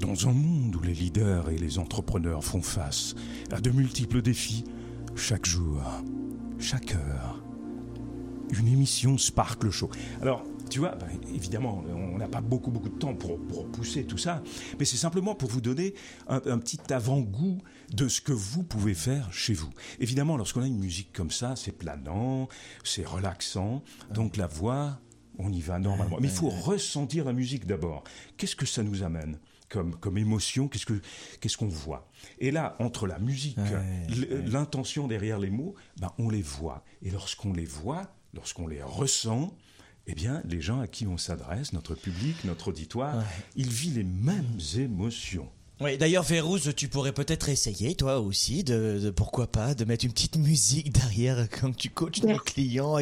[0.01, 3.15] Dans un monde où les leaders et les entrepreneurs font face
[3.51, 4.65] à de multiples défis,
[5.17, 5.83] chaque jour,
[6.59, 7.36] chaque heure,
[8.51, 9.91] une émission Sparkle Show.
[10.23, 13.39] Alors, tu vois, ben, évidemment, on n'a pas beaucoup, beaucoup de temps pour,
[13.73, 14.43] pousser tout ça,
[14.79, 15.95] mais c'est simplement pour vous donner
[16.29, 17.59] un, petit avant-goût
[17.93, 19.71] de ce que vous pouvez faire chez vous.
[20.01, 22.49] Évidemment, lorsqu'on a une musique comme ça, c'est planant,
[22.85, 23.83] c'est relaxant,
[24.13, 24.99] donc la voix,
[25.39, 26.17] on y va normalement.
[26.21, 28.05] Mais il faut ressentir la musique d'abord.
[28.37, 29.39] Qu'est-ce que ça nous amène
[29.69, 30.69] comme, comme émotion?
[30.69, 31.01] Qu'est-ce qu'on
[31.47, 32.09] ce qu'on voit?
[32.39, 33.59] Et là, entre la musique,
[34.47, 36.85] l'intention derrière les mots, ben, on les voit.
[37.03, 39.53] Et lorsqu'on les voit, lorsqu'on les ressent,
[40.07, 43.25] eh bien, les gens à qui on s'adresse, notre public, notre auditoire,
[43.57, 45.49] ils vivent les mêmes émotions.
[45.81, 50.13] Oui, d'ailleurs, Férouz, tu pourrais peut-être essayer, toi aussi, de, pourquoi pas, de mettre une
[50.13, 52.97] petite musique derrière quand tu coaches nos clients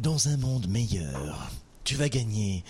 [0.00, 1.50] dans un monde meilleur
[1.84, 2.64] tu vas gagner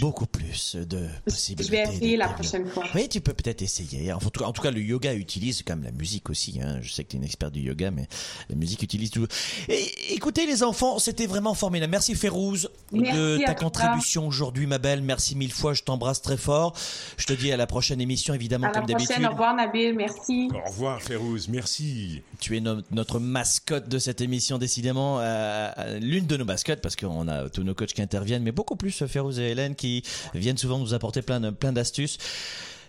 [0.00, 1.64] beaucoup plus de possibilités.
[1.64, 2.84] Je vais essayer la prochaine fois.
[2.94, 4.12] Oui, tu peux peut-être essayer.
[4.12, 6.60] En tout, cas, en tout cas, le yoga utilise quand même la musique aussi.
[6.62, 6.78] Hein.
[6.80, 8.08] Je sais que tu es une experte du yoga, mais
[8.48, 9.26] la musique utilise tout.
[9.68, 11.90] Et, écoutez, les enfants, c'était vraiment formidable.
[11.90, 15.02] Merci Férouz de ta contribution aujourd'hui, ma belle.
[15.02, 15.74] Merci mille fois.
[15.74, 16.74] Je t'embrasse très fort.
[17.16, 19.24] Je te dis à la prochaine émission, évidemment, comme d'habitude.
[19.24, 19.94] Au revoir, Nabil.
[19.94, 20.48] Merci.
[20.54, 21.48] Au revoir, Férouz.
[21.48, 22.22] Merci.
[22.40, 25.18] Tu es notre mascotte de cette émission, décidément.
[25.20, 28.76] Euh, l'une de nos mascottes, parce qu'on a tous nos coachs qui interviennent, mais beaucoup
[28.76, 30.02] plus Férouz et Hélène qui
[30.34, 32.18] viennent souvent nous apporter plein plein d'astuces.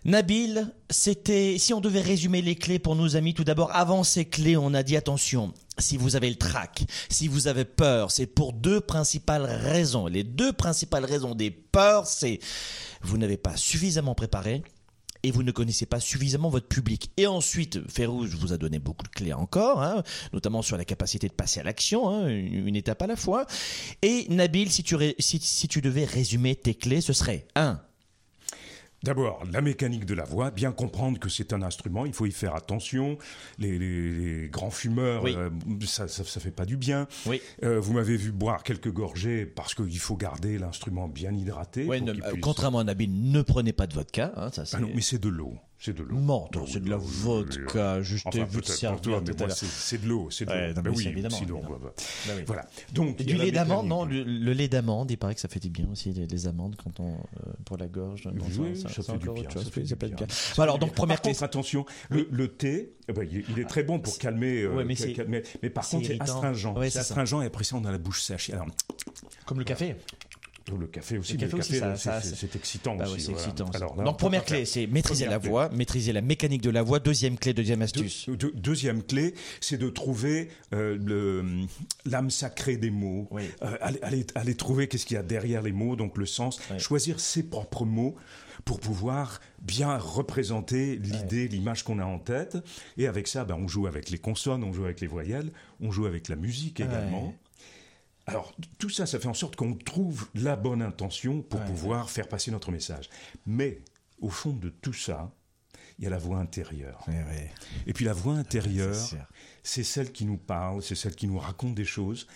[0.06, 4.24] Nabil, c'était, si on devait résumer les clés pour nos amis, tout d'abord, avant ces
[4.24, 8.28] clés, on a dit attention, si vous avez le trac, si vous avez peur, c'est
[8.28, 10.06] pour deux principales raisons.
[10.06, 12.40] Les deux principales raisons des peurs, c'est
[13.02, 14.62] vous n'avez pas suffisamment préparé,
[15.26, 17.10] et vous ne connaissez pas suffisamment votre public.
[17.18, 20.04] Et ensuite, Férouz vous a donné beaucoup de clés encore, hein,
[20.34, 23.48] notamment sur la capacité de passer à l'action, hein, une, étape à la fois.
[24.04, 27.82] Et Nabil, si tu, si, si tu devais résumer tes clés, ce serait 1.
[29.06, 32.32] D'abord, la mécanique de la voix, bien comprendre que c'est un instrument, il faut y
[32.32, 33.20] faire attention.
[33.60, 35.52] Les, grands fumeurs, euh,
[35.86, 37.08] ça, ça, fait pas du bien.
[37.28, 37.40] Oui.
[37.64, 41.88] Euh, vous m'avez vu boire quelques gorgées parce qu'il faut garder l'instrument bien hydraté.
[42.42, 44.34] Contrairement à Nabil, ne prenez pas de vodka.
[44.38, 45.54] Hein, ça, ah non, mais c'est de l'eau.
[45.78, 46.18] C'est de l'eau.
[46.18, 48.02] Menton, c'est de la vodka.
[48.02, 49.22] Je t'ai vu te servir
[49.56, 50.30] C'est de l'eau.
[50.32, 50.82] C'est de l'eau.
[50.82, 51.40] Ben oui, évidemment.
[52.46, 52.66] Voilà.
[52.94, 55.88] Donc, du lait d'amande, non le, lait d'amande, il paraît que ça fait du bien
[55.92, 58.30] aussi, les, amandes quand on, euh, pour la gorge.
[58.60, 59.50] Oui, ça, fait du bien.
[59.50, 60.28] Ça fait du bien.
[60.58, 64.64] Alors, donc, première contre, attention, le thé, eh ben, il est très bon pour calmer.
[64.64, 64.86] Euh,
[65.62, 66.74] mais par contre, c'est astringent.
[66.90, 68.52] C'est astringent et après ça, on a la bouche sèche.
[69.46, 69.96] Comme le café
[70.80, 73.14] Le café aussi, Le café café, c'est- excitant Bah aussi.
[73.14, 73.44] oui, c'est voilà.
[73.48, 73.72] excitant.
[73.72, 73.78] ça.
[73.78, 75.50] Alors là, Donc on première clé, c'est maîtriser Première la clé.
[75.50, 77.00] voix, maîtriser la mécanique de la voix.
[77.00, 78.26] Deuxième clé, deuxième astuce.
[78.28, 81.66] Deux- deux- deuxième clé, c'est de trouver euh,
[82.06, 83.28] l'âme sacrée des mots.
[83.30, 83.44] Oui.
[83.62, 86.60] Euh, aller, aller- aller trouver qu'est-ce qu'il y a derrière les mots, donc le sens.
[86.72, 86.80] Oui.
[86.80, 88.16] Choisir ses propres mots
[88.64, 92.58] pour pouvoir bien représenter l'idée, l'image qu'on a en tête.
[92.98, 95.92] Et avec ça, ben, on joue avec les consonnes, on joue avec les voyelles, on
[95.92, 97.28] joue avec la musique également.
[97.28, 97.36] Ouais.
[98.28, 102.28] Alors, tout ça, ça fait en sorte qu'on trouve la bonne intention pour pouvoir faire
[102.28, 103.10] passer notre message.
[103.46, 103.82] Mais,
[104.20, 105.32] au fond de tout ça,
[105.98, 107.06] il y a la voix intérieure.
[107.88, 108.96] Et puis la voix intérieure,
[109.64, 112.28] C'est celle qui nous parle, c'est celle qui nous raconte des choses.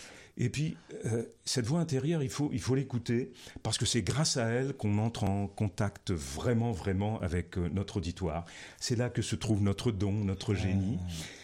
[0.41, 4.37] Et puis, euh, cette voix intérieure, il faut il faut l'écouter, parce que c'est grâce
[4.37, 8.45] à elle qu'on entre en contact vraiment, vraiment avec euh, notre auditoire.
[8.79, 10.97] C'est là que se trouve notre don, notre génie.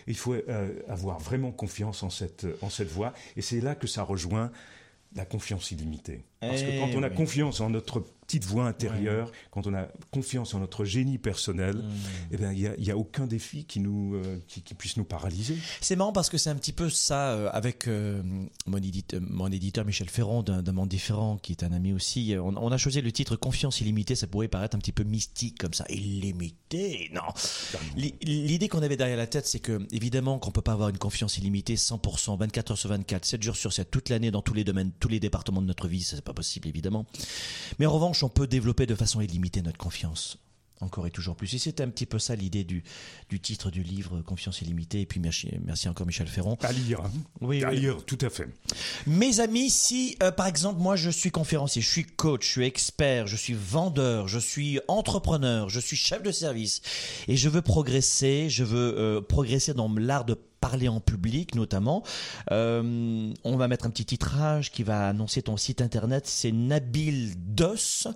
[0.07, 3.86] Il faut euh, avoir vraiment confiance en cette, en cette voix, et c'est là que
[3.86, 4.49] ça rejoint
[5.13, 6.24] la confiance illimitée.
[6.50, 7.16] Parce que Eh quand on a oui.
[7.16, 11.84] confiance en notre petite voix intérieure, quand on a confiance en notre génie personnel,
[12.32, 14.98] eh bien, il n'y a, y a aucun défi qui, nous, euh, qui, qui puisse
[14.98, 15.56] nous paralyser.
[15.80, 18.24] C'est marrant parce que c'est un petit peu ça euh, avec euh,
[18.66, 22.34] mon, édite- mon éditeur Michel Ferrand d'un monde différent qui est un ami aussi.
[22.39, 24.16] On, on a choisi le titre Confiance illimitée.
[24.16, 25.86] Ça pourrait paraître un petit peu mystique comme ça.
[25.89, 27.22] Illimité Non.
[27.96, 30.98] L'i- L'idée qu'on avait derrière la tête, c'est que évidemment qu'on peut pas avoir une
[30.98, 34.54] confiance illimitée 100%, 24 heures sur 24, 7 jours sur 7, toute l'année dans tous
[34.54, 36.02] les domaines, tous les départements de notre vie.
[36.04, 37.08] Ça, c'est pas possible évidemment.
[37.80, 40.38] Mais en revanche, on peut développer de façon illimitée notre confiance.
[40.82, 41.54] Encore et toujours plus.
[41.54, 42.84] Et c'était un petit peu ça l'idée du,
[43.30, 45.00] du titre du livre, Confiance illimitée.
[45.00, 46.58] Et puis merci, merci encore Michel Ferron.
[46.62, 47.00] À lire.
[47.00, 47.12] hein.
[47.40, 47.80] Oui, à oui.
[47.80, 48.50] lire, tout à fait.
[49.08, 52.66] Mes amis, si euh, par exemple moi je suis conférencier, je suis coach, je suis
[52.66, 56.82] expert, je suis vendeur, je suis entrepreneur, je suis chef de service
[57.30, 62.01] et je veux progresser, je veux euh, progresser dans l'art de parler en public notamment.
[62.51, 67.34] Euh, on va mettre un petit titrage qui va annoncer ton site internet, c'est Nabil
[67.38, 68.07] Dos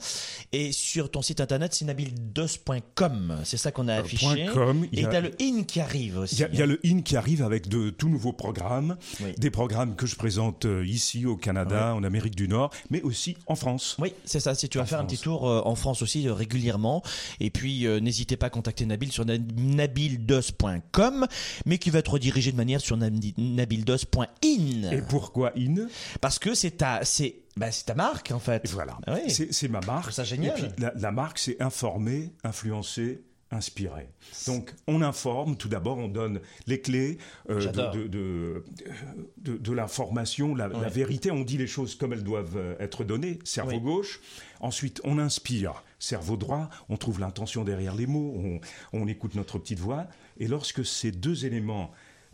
[0.52, 3.38] et sur ton site internet c'est nabildos.com.
[3.44, 4.48] C'est ça qu'on a Euh, affiché.
[4.52, 6.36] com, et a- t'as le in qui arrive aussi.
[6.36, 9.34] Il y, a, y a le IN qui arrive avec de tout nouveaux programmes, Oui.
[9.38, 13.38] des programmes que je présente euh, ici au Canada, en Amérique du Nord, mais aussi
[13.46, 13.96] en France.
[14.00, 14.56] Oui, c'est ça.
[14.56, 17.04] Si tu vas En faire un petit tour en France aussi régulièrement,
[17.40, 21.28] et puis euh, n'hésitez pas à contacter Nabil sur na- nabildos.com,
[21.66, 25.88] mais qui va être redirigé de manière sur nabi- nabildos.in, Et pourquoi IN?
[26.22, 28.66] Parce que c'est ta, c'est, bah, c'est ta marque en fait.
[28.66, 29.32] Et Voilà, Ah oui.
[29.52, 30.12] c'est ma marque.
[30.12, 30.58] ça génial.
[30.58, 33.22] Et puis la, la marque, c'est informer, influencer,
[33.52, 34.10] inspirer.
[34.48, 37.18] Donc on informe, tout d'abord on donne les clés
[37.50, 42.58] euh, de, de, de, l'information, la, la vérité, on dit les choses comme elles doivent
[42.58, 43.80] euh, être données, cerveau Oui.
[43.82, 44.20] gauche.
[44.60, 48.60] Ensuite on inspire, cerveau droit, on trouve l'intention derrière les mots, on,
[48.94, 50.06] on écoute notre petite voix.
[50.38, 51.90] Et lorsque ces deux éléments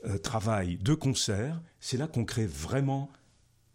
[0.07, 3.09] euh, travaillent de concert, c'est là qu'on crée vraiment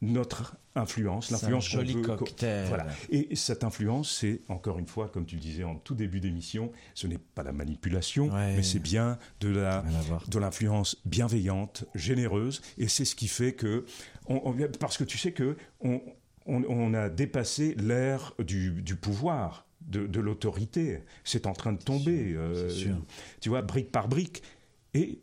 [0.03, 2.68] notre influence, l'influence joli veut- cocktail.
[2.68, 2.87] Voilà.
[3.11, 6.70] Et cette influence, c'est encore une fois, comme tu le disais en tout début d'émission,
[6.95, 8.57] ce n'est pas la manipulation, Ouais.
[8.57, 9.85] mais c'est bien de la
[10.28, 13.85] de l'influence bienveillante, généreuse, et c'est ce qui fait que,
[14.26, 16.01] on- on- parce que tu sais que on,
[16.47, 21.03] on- on a dépassé l'ère du, du pouvoir, de, de l'autorité.
[21.24, 22.97] C'est en train de tomber, euh, sûr.
[23.41, 24.43] tu vois, brique par brique,
[24.95, 25.20] et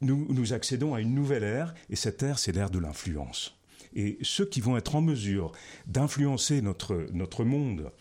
[0.00, 3.56] nous, accédons à une nouvelle ère, et cette ère, c'est l'ère de l'influence.
[3.94, 5.52] Et ceux qui vont être en mesure
[5.86, 7.92] d'influencer notre, notre monde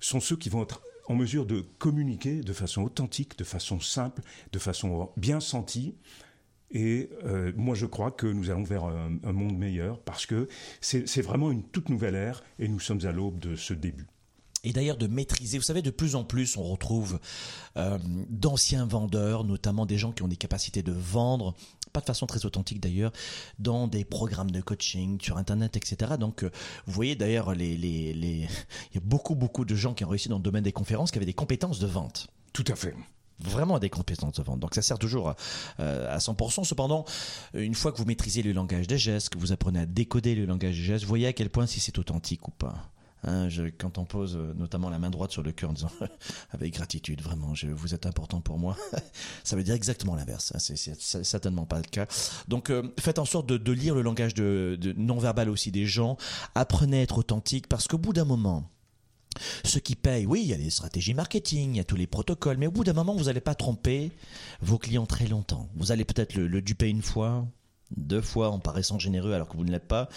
[0.00, 4.22] sont ceux qui vont être en mesure de communiquer de façon authentique, de façon simple,
[4.52, 5.96] de façon bien sentie.
[6.70, 10.48] Et euh, moi, je crois que nous allons vers un, monde meilleur parce que
[10.80, 14.06] c'est vraiment une toute nouvelle ère et nous sommes à l'aube de ce début.
[14.64, 17.20] Et d'ailleurs de maîtriser, vous savez, de plus en plus, on retrouve
[17.76, 17.98] euh,
[18.30, 21.54] d'anciens vendeurs, notamment des gens qui ont des capacités de vendre,
[21.92, 23.12] pas de façon très authentique d'ailleurs,
[23.58, 26.14] dans des programmes de coaching sur Internet, etc.
[26.18, 26.50] Donc, euh,
[26.86, 28.48] vous voyez d'ailleurs, les, les, les...
[28.90, 31.10] il y a beaucoup, beaucoup de gens qui ont réussi dans le domaine des conférences
[31.10, 32.94] qui avaient des compétences de vente Tout à fait.
[33.40, 34.60] vraiment des compétences de vente.
[34.60, 35.34] Donc ça sert toujours
[35.78, 36.64] euh, à 100%.
[36.64, 37.04] Cependant,
[37.52, 40.46] une fois que vous maîtrisez le langage des gestes, que vous apprenez à décoder le
[40.46, 42.90] langage des gestes, vous voyez à quel point si c'est authentique ou pas.
[43.26, 45.90] Hein, je- quand on pose euh, notamment la main droite sur le cœur en disant
[46.50, 48.76] avec gratitude, vraiment, je, vous êtes important pour moi,
[49.44, 50.52] ça veut dire exactement l'inverse.
[50.54, 52.06] hein, C'est certainement pas le cas.
[52.48, 56.16] Donc euh, faites en sorte de, lire le langage de, non-verbal aussi des gens.
[56.54, 58.70] Apprenez à être authentique parce qu'au bout d'un moment,
[59.64, 62.06] ceux qui payent, oui, il y a les stratégies marketing, il y a tous les
[62.06, 64.12] protocoles, mais au bout d'un moment, vous n'allez pas tromper
[64.60, 65.68] vos clients très longtemps.
[65.74, 67.44] Vous allez peut-être le duper une fois,
[67.96, 70.08] deux fois en paraissant généreux alors que vous ne l'êtes pas.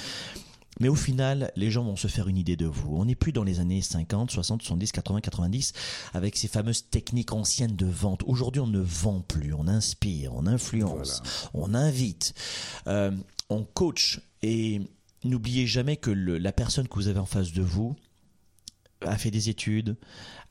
[0.79, 2.95] Mais au final, les gens vont se faire une idée de vous.
[2.95, 5.73] On n'est plus dans les années 50, 60, 70, 80, 90
[6.13, 8.21] avec ces fameuses techniques anciennes de vente.
[8.25, 11.21] Aujourd'hui, on ne vend plus, on inspire, on influence,
[11.53, 12.33] on invite,
[12.87, 13.11] euh,
[13.49, 14.21] on coach.
[14.43, 14.81] Et
[15.23, 17.95] n'oubliez jamais que le- la personne que vous avez en face de vous,
[19.01, 19.95] a fait des études,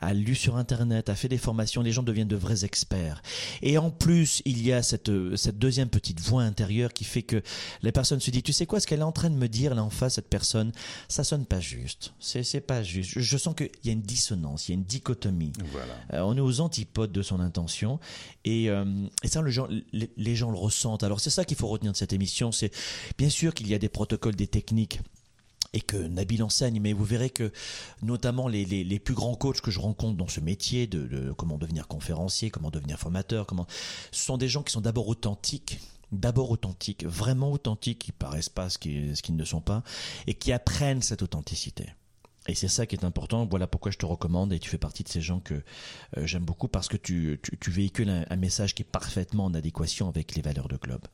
[0.00, 3.22] a lu sur Internet, a fait des formations, les gens deviennent de vrais experts.
[3.62, 7.42] Et en plus, il y a cette, cette deuxième petite voix intérieure qui fait que
[7.82, 9.74] la personne se dit, tu sais quoi, ce qu'elle est en train de me dire
[9.74, 10.72] là en face, cette personne,
[11.08, 12.14] ça sonne pas juste.
[12.20, 13.18] C'est, c'est pas juste.
[13.18, 15.52] Je, sens qu'il y a une dissonance, il y a une dichotomie.
[15.72, 15.94] Voilà.
[16.12, 17.98] Euh, on est aux antipodes de son intention.
[18.44, 18.84] Et, euh,
[19.22, 21.02] et ça, le gens, les, les gens le ressentent.
[21.02, 22.52] Alors c'est ça qu'il faut retenir de cette émission.
[22.52, 22.72] C'est
[23.18, 25.00] bien sûr qu'il y a des protocoles, des techniques
[25.76, 27.52] et que Nabil enseigne, mais vous verrez que
[28.00, 32.48] notamment les, plus grands coachs que je rencontre dans ce métier de, comment devenir conférencier,
[32.48, 33.66] comment devenir formateur, comment,
[34.10, 35.78] ce sont des gens qui sont d'abord authentiques,
[36.12, 39.82] d'abord authentiques, vraiment authentiques, qui paraissent pas ce qu'ils, ne sont pas,
[40.26, 41.92] et qui apprennent cette authenticité.
[42.48, 43.44] Et c'est ça qui est important.
[43.44, 45.54] Voilà pourquoi je te recommande et tu fais partie de ces gens que
[46.16, 50.08] euh, j'aime beaucoup parce que tu, véhicules un, un, message qui est parfaitement en adéquation
[50.08, 51.06] avec les valeurs de Globe.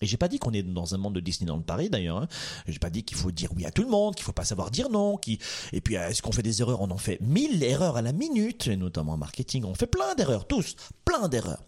[0.00, 2.18] Et j'ai pas dit qu'on est dans un monde de Disneyland Paris d'ailleurs.
[2.18, 2.28] Hein.
[2.66, 4.70] J'ai pas dit qu'il faut dire oui à tout le monde, qu'il faut pas savoir
[4.70, 5.16] dire non.
[5.16, 5.38] Qui...
[5.72, 6.80] Et puis est-ce qu'on fait des erreurs?
[6.80, 9.64] On en fait mille erreurs à la minute, et notamment en marketing.
[9.64, 11.62] On fait plein d'erreurs, tous, plein d'erreurs.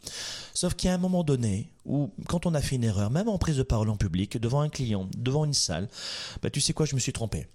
[0.55, 3.29] Sauf qu'il y a un moment donné où, quand on a fait une erreur, même
[3.29, 5.89] en prise de parole en public, devant un client, devant une salle,
[6.43, 7.47] bah tu sais quoi, je me suis trompé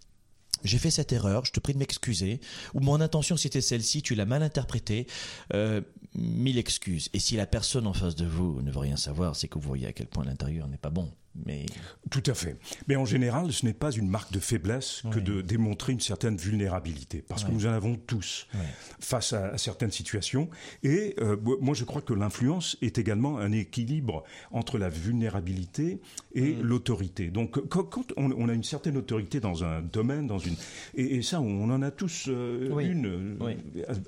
[0.66, 2.40] j'ai fait cette erreur, je te prie de m'excuser,
[2.74, 5.08] ou mon intention c'était celle-ci, tu l'as mal interprétée,
[5.54, 5.82] euh,
[6.16, 7.10] mille excuses.
[7.14, 9.68] Et si la personne en face de vous ne veut rien savoir, c'est que vous
[9.68, 11.12] voyez à quel point l'intérieur n'est pas bon.
[11.46, 11.66] Mais...
[12.12, 12.58] Tout à fait.
[12.88, 15.24] Mais en général, ce n'est pas une marque de faiblesse que oui.
[15.24, 17.50] de démontrer une certaine vulnérabilité, parce oui.
[17.50, 18.60] que nous en avons tous oui.
[19.00, 20.50] face à, à, certaines situations.
[20.84, 26.00] Et euh, moi, je crois que l'influence est également un équilibre entre la vulnérabilité
[26.34, 26.62] et mmh.
[26.62, 27.30] l'autorité.
[27.30, 30.56] Donc, quand, quand on, on, a une certaine autorité dans un domaine, dans une
[30.96, 33.38] et, et ça, on en a tous euh, une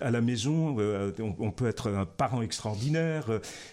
[0.02, 0.76] à, à, la maison.
[0.80, 3.26] Euh, on, on, peut être un parent extraordinaire.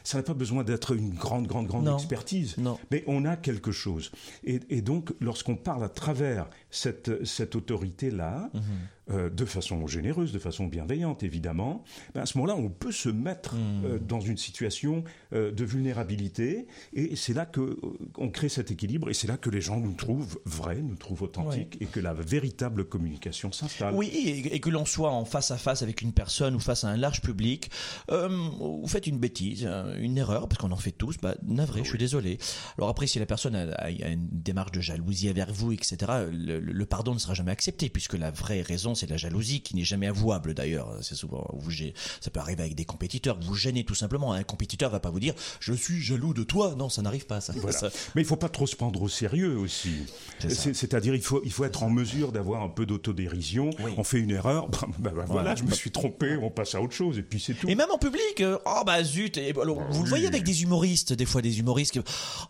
[0.03, 1.97] Ça n'a pas besoin d'être une grande, grande, grande non.
[1.97, 2.57] expertise.
[2.59, 2.79] Non.
[2.91, 4.11] Mais on a quelque chose.
[4.43, 9.04] Et, donc, lorsqu'on parle à travers cette, cette autorité-là, mmh.
[9.11, 11.85] Euh, de façon généreuse, de façon bienveillante, évidemment,
[12.15, 13.85] ben à ce moment-là, on peut se mettre mmh.
[13.85, 16.67] euh, dans une situation euh, de vulnérabilité.
[16.95, 19.11] Et c'est là qu'on crée cet équilibre.
[19.11, 21.87] Et c'est là que les gens nous trouvent vrais, nous trouvent authentiques, ouais.
[21.87, 23.95] et que la véritable communication s'installe.
[23.95, 26.85] Oui, et, et que l'on soit en face à face avec une personne ou face
[26.85, 27.71] à un large public,
[28.09, 31.85] vous faites une bêtise, une erreur, parce qu'on en fait tous, bah, navré, oui.
[31.85, 32.39] je suis désolé.
[32.79, 35.97] Alors après, si la personne a, a, une démarche de jalousie envers vous, etc.,
[36.33, 39.77] le, le, pardon ne sera jamais accepté, puisque la vraie raison, c'est la jalousie, qui
[39.77, 40.91] n'est jamais avouable d'ailleurs.
[41.03, 41.71] C'est souvent, vous,
[42.21, 44.33] ça peut arriver avec des compétiteurs, vous gênez tout simplement.
[44.33, 46.75] Un compétiteur va pas vous dire, je suis jaloux de toi.
[46.77, 47.41] Non, ça n'arrive pas.
[47.41, 47.53] Ça.
[47.57, 47.77] Voilà.
[47.77, 47.91] ça.
[48.15, 49.93] Mais il faut pas trop se prendre au sérieux aussi.
[50.49, 53.71] C'est-à-dire, il faut, il faut être en mesure d'avoir un peu d'autodérision.
[53.81, 53.93] Oui.
[53.97, 56.83] On fait une erreur, ben, ben, ben, voilà, je me suis trompé, on passe à
[56.83, 57.69] autre chose, et puis c'est tout.
[57.69, 59.37] Et même en public, euh, oh bah zut.
[59.37, 60.03] Et, alors, vous oui.
[60.05, 62.01] le voyez avec des humoristes, des fois des humoristes qui,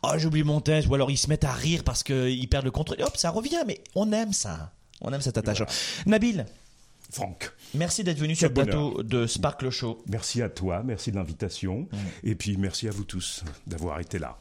[0.03, 2.71] oh j'oublie mon texte, ou alors ils se mettent à rire parce qu'ils perdent le
[2.71, 3.01] contrôle.
[3.01, 3.63] Et hop, ça revient.
[3.67, 4.73] Mais on aime ça.
[5.05, 5.67] On aime cet attachement.
[5.69, 6.11] Voilà.
[6.19, 6.47] Nabil.
[7.11, 7.53] Franck.
[7.75, 10.03] Merci d'être venu sur le plateau de Sparkle Show.
[10.09, 11.81] Merci à toi, merci de l'invitation.
[11.81, 11.97] Mmh.
[12.25, 14.37] Et puis merci à vous tous d'avoir été là.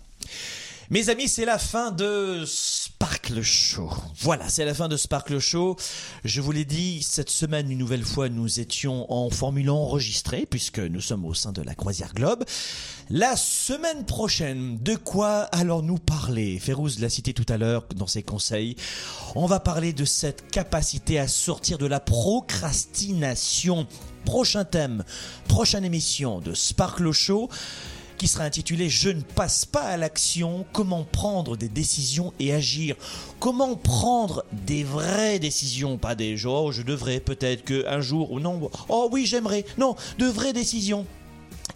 [0.90, 3.90] Mes amis, c'est la fin de Sparkle Show.
[4.20, 5.78] Voilà, c'est la fin de Sparkle Show.
[6.26, 10.46] Je vous l'ai dit, cette semaine, une nouvelle fois, nous étions en Formule 1 enregistré,
[10.46, 12.44] puisque nous sommes au sein de la Croisière Globe.
[13.10, 16.60] La semaine prochaine, de quoi allons-nous parler?
[16.60, 18.76] Férouz l'a cité tout à l'heure dans ses conseils.
[19.36, 23.88] On va parler de cette capacité à sortir de la procrastination.
[24.26, 25.04] Prochain thème,
[25.48, 27.50] prochaine émission de Sparkle Show
[28.24, 32.96] qui sera intitulé Je ne passe pas à l'action, comment prendre des décisions et agir.
[33.42, 38.32] Comment prendre des vraies décisions, pas des genre oh, je devrais peut-être que un jour
[38.32, 41.06] ou non, oh oui j'aimerais, non, de vraies décisions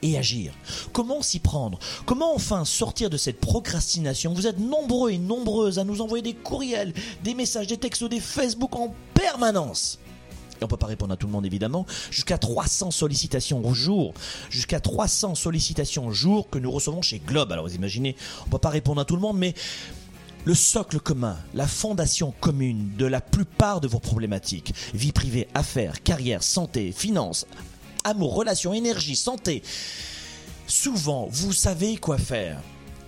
[0.02, 0.54] et agir.
[0.94, 1.80] Comment s'y prendre?
[2.06, 4.34] Comment enfin sortir de cette procrastination?
[4.34, 6.94] Vous êtes nombreux et nombreuses à nous envoyer des courriels,
[7.26, 10.00] des messages, des textos, des Facebook en permanence
[10.60, 14.14] et on peut pas répondre à tout le monde évidemment, jusqu'à 300 sollicitations au jour,
[14.50, 17.52] jusqu'à 300 sollicitations au jour que nous recevons chez Globe.
[17.52, 19.54] Alors vous imaginez, on peut pas répondre à tout le monde, mais
[20.46, 26.02] le socle commun, la fondation commune de la plupart de vos problématiques, vie privée, affaires,
[26.04, 27.46] carrière, santé, finances,
[28.06, 29.62] amour, relations, énergie, santé,
[30.66, 32.62] souvent vous savez quoi faire.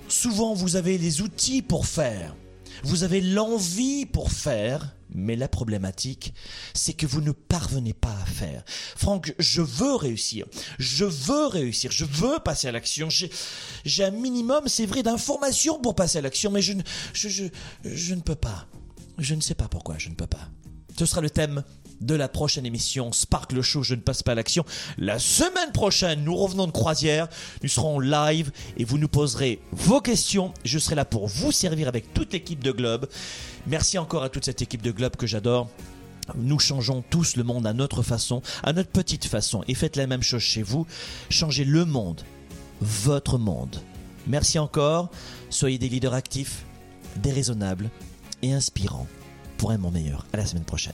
[0.10, 2.36] Souvent vous avez les outils pour faire.
[2.84, 6.34] Vous avez l'envie pour faire, mais la problématique,
[6.74, 8.64] c'est que vous ne parvenez pas à faire.
[8.95, 10.45] Franck, je veux réussir.
[10.78, 11.91] Je veux réussir.
[11.91, 13.10] Je veux passer à l'action.
[13.10, 16.74] J'ai un minimum, c'est vrai, d'informations pour passer à l'action, mais je,
[17.14, 17.45] je, je,
[17.84, 18.68] je ne peux pas.
[19.18, 20.49] Je ne sais pas pourquoi je ne peux pas.
[20.97, 21.64] Ce sera le thème
[22.02, 24.66] de la prochaine émission Sparkle Show, je ne passe pas à l'action.
[24.97, 27.28] La semaine prochaine, nous revenons de croisière,
[27.64, 30.54] nous serons live et vous nous poserez vos questions.
[30.64, 33.08] Je serai là pour vous servir avec toute l'équipe de Globe.
[33.68, 35.70] Merci encore à toute cette équipe de Globe que j'adore.
[36.36, 40.08] Nous changeons tous le monde à notre façon, à notre petite façon, et faites la
[40.08, 40.86] même chose chez vous.
[41.30, 42.22] Changez le monde,
[42.82, 43.82] votre monde.
[44.28, 45.10] Merci encore,
[45.50, 46.66] soyez des leaders actifs,
[47.18, 47.89] déraisonnables
[48.43, 49.08] et inspirants
[49.58, 50.26] pour un monde meilleur.
[50.34, 50.93] À la semaine prochaine.